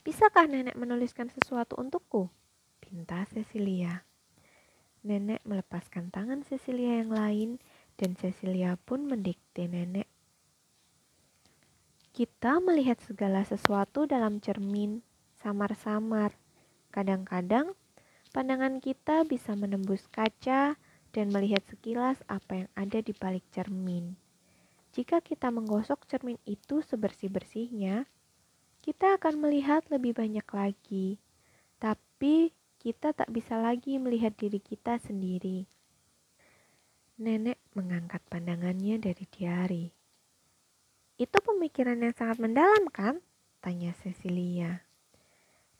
Bisakah 0.00 0.48
nenek 0.48 0.72
menuliskan 0.72 1.28
sesuatu 1.28 1.76
untukku? 1.76 2.32
Pinta 2.80 3.28
Cecilia. 3.28 4.08
Nenek 5.04 5.44
melepaskan 5.44 6.08
tangan 6.08 6.40
Cecilia 6.48 7.04
yang 7.04 7.12
lain 7.12 7.60
dan 8.00 8.16
Cecilia 8.16 8.80
pun 8.80 9.04
mendikte 9.04 9.68
nenek. 9.68 10.08
Kita 12.16 12.56
melihat 12.64 12.96
segala 13.04 13.44
sesuatu 13.44 14.08
dalam 14.08 14.40
cermin, 14.40 15.04
samar-samar. 15.44 16.40
Kadang-kadang 16.88 17.76
pandangan 18.32 18.80
kita 18.80 19.28
bisa 19.28 19.52
menembus 19.52 20.08
kaca 20.08 20.80
dan 21.12 21.26
melihat 21.28 21.60
sekilas 21.68 22.16
apa 22.32 22.64
yang 22.64 22.70
ada 22.80 23.04
di 23.04 23.12
balik 23.12 23.44
cermin. 23.52 24.19
Jika 24.90 25.22
kita 25.22 25.54
menggosok 25.54 26.02
cermin 26.10 26.38
itu 26.42 26.82
sebersih-bersihnya, 26.82 28.10
kita 28.82 29.20
akan 29.20 29.38
melihat 29.38 29.86
lebih 29.86 30.18
banyak 30.18 30.46
lagi. 30.50 31.22
Tapi 31.78 32.50
kita 32.80 33.12
tak 33.14 33.30
bisa 33.30 33.60
lagi 33.60 34.00
melihat 34.02 34.34
diri 34.34 34.58
kita 34.58 34.98
sendiri. 34.98 35.68
Nenek 37.20 37.60
mengangkat 37.76 38.24
pandangannya 38.26 38.96
dari 38.96 39.24
diari. 39.28 39.86
Itu 41.20 41.36
pemikiran 41.44 42.00
yang 42.00 42.16
sangat 42.16 42.40
mendalam 42.40 42.88
kan? 42.88 43.20
Tanya 43.60 43.92
Cecilia. 44.00 44.80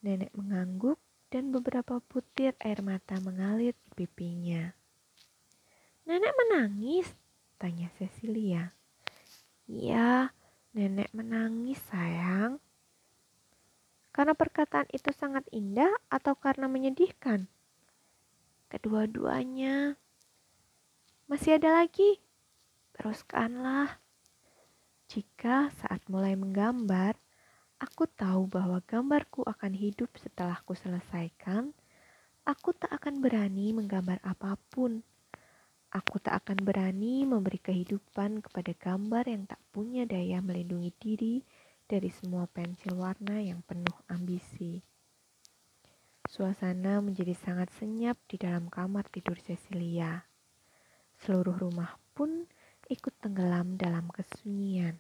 Nenek 0.05 0.31
mengangguk 0.37 1.01
dan 1.33 1.49
beberapa 1.49 2.05
butir 2.05 2.53
air 2.61 2.85
mata 2.85 3.16
mengalir 3.25 3.73
di 3.73 4.05
pipinya. 4.05 4.68
Nenek 6.05 6.35
menangis? 6.37 7.09
Tanya 7.57 7.88
Cecilia. 7.96 8.80
Iya, 9.70 10.35
nenek 10.74 11.14
menangis 11.14 11.78
sayang. 11.94 12.59
Karena 14.11 14.35
perkataan 14.35 14.90
itu 14.90 15.14
sangat 15.14 15.46
indah 15.54 15.94
atau 16.11 16.35
karena 16.35 16.66
menyedihkan? 16.66 17.46
Kedua-duanya. 18.66 19.94
Masih 21.30 21.62
ada 21.62 21.78
lagi? 21.78 22.18
Teruskanlah. 22.98 24.02
Jika 25.06 25.70
saat 25.78 26.02
mulai 26.11 26.35
menggambar, 26.35 27.14
aku 27.78 28.11
tahu 28.11 28.50
bahwa 28.50 28.83
gambarku 28.83 29.46
akan 29.46 29.70
hidup 29.70 30.11
setelah 30.18 30.59
ku 30.66 30.74
selesaikan, 30.74 31.70
aku 32.42 32.74
tak 32.74 32.90
akan 32.90 33.22
berani 33.22 33.70
menggambar 33.70 34.18
apa 34.26 34.59
pun. 34.74 35.06
Aku 35.90 36.22
tak 36.22 36.46
akan 36.46 36.62
berani 36.62 37.26
memberi 37.26 37.59
kehidupan 37.59 38.46
kepada 38.46 38.70
gambar 38.79 39.26
yang 39.26 39.42
tak 39.50 39.59
punya 39.74 40.07
daya 40.07 40.38
melindungi 40.38 40.94
diri 41.03 41.42
dari 41.90 42.07
semua 42.14 42.46
pensil 42.46 42.94
warna 42.94 43.42
yang 43.42 43.59
penuh 43.66 43.98
ambisi. 44.07 44.79
Suasana 46.31 47.03
menjadi 47.03 47.35
sangat 47.35 47.74
senyap 47.74 48.14
di 48.31 48.38
dalam 48.38 48.70
kamar 48.70 49.11
tidur 49.11 49.35
Cecilia. 49.42 50.22
Seluruh 51.18 51.59
rumah 51.59 51.98
pun 52.14 52.46
ikut 52.87 53.18
tenggelam 53.18 53.74
dalam 53.74 54.07
kesunyian. 54.14 54.94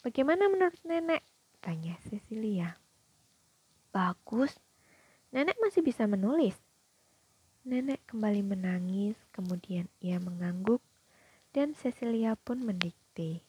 Bagaimana 0.00 0.48
menurut 0.48 0.80
nenek? 0.88 1.20
Tanya 1.60 2.00
Cecilia. 2.08 2.72
Bagus, 3.92 4.56
nenek 5.28 5.60
masih 5.60 5.84
bisa 5.84 6.08
menulis. 6.08 6.56
Nenek 7.60 8.00
kembali 8.08 8.40
menangis, 8.40 9.20
kemudian 9.36 9.84
ia 10.00 10.16
mengangguk, 10.16 10.80
dan 11.52 11.76
Cecilia 11.76 12.32
pun 12.32 12.64
mendikte. 12.64 13.44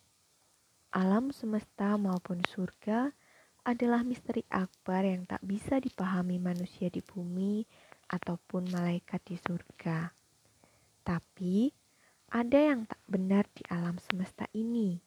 Alam 0.92 1.32
semesta 1.32 1.96
maupun 1.96 2.44
surga 2.44 3.16
adalah 3.64 4.04
misteri 4.04 4.44
akbar 4.52 5.08
yang 5.08 5.24
tak 5.24 5.40
bisa 5.48 5.80
dipahami 5.80 6.44
manusia 6.44 6.92
di 6.92 7.00
bumi 7.00 7.64
ataupun 8.12 8.68
malaikat 8.76 9.24
di 9.24 9.40
surga. 9.40 10.12
Tapi 11.08 11.72
ada 12.36 12.60
yang 12.60 12.84
tak 12.84 13.00
benar 13.08 13.48
di 13.56 13.64
alam 13.72 13.96
semesta 13.96 14.44
ini. 14.52 15.00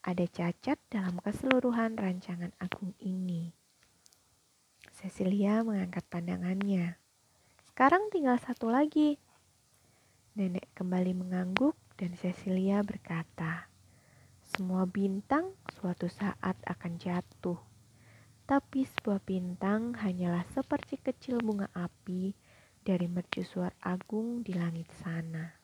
Ada 0.00 0.24
cacat 0.32 0.80
dalam 0.88 1.20
keseluruhan 1.20 2.00
rancangan 2.00 2.56
agung 2.56 2.96
ini. 3.04 3.52
Cecilia 4.96 5.60
mengangkat 5.60 6.08
pandangannya. 6.08 7.05
Sekarang 7.76 8.08
tinggal 8.08 8.40
satu 8.40 8.72
lagi. 8.72 9.20
Nenek 10.32 10.64
kembali 10.72 11.12
mengangguk 11.12 11.76
dan 12.00 12.16
Cecilia 12.16 12.80
berkata, 12.80 13.68
"Semua 14.40 14.88
bintang 14.88 15.52
suatu 15.76 16.08
saat 16.08 16.56
akan 16.64 16.96
jatuh, 16.96 17.60
tapi 18.48 18.88
sebuah 18.88 19.20
bintang 19.20 19.92
hanyalah 19.92 20.48
seperti 20.48 20.96
kecil 21.04 21.36
bunga 21.44 21.68
api 21.76 22.32
dari 22.80 23.12
mercusuar 23.12 23.76
agung 23.84 24.40
di 24.40 24.56
langit 24.56 24.88
sana." 24.96 25.55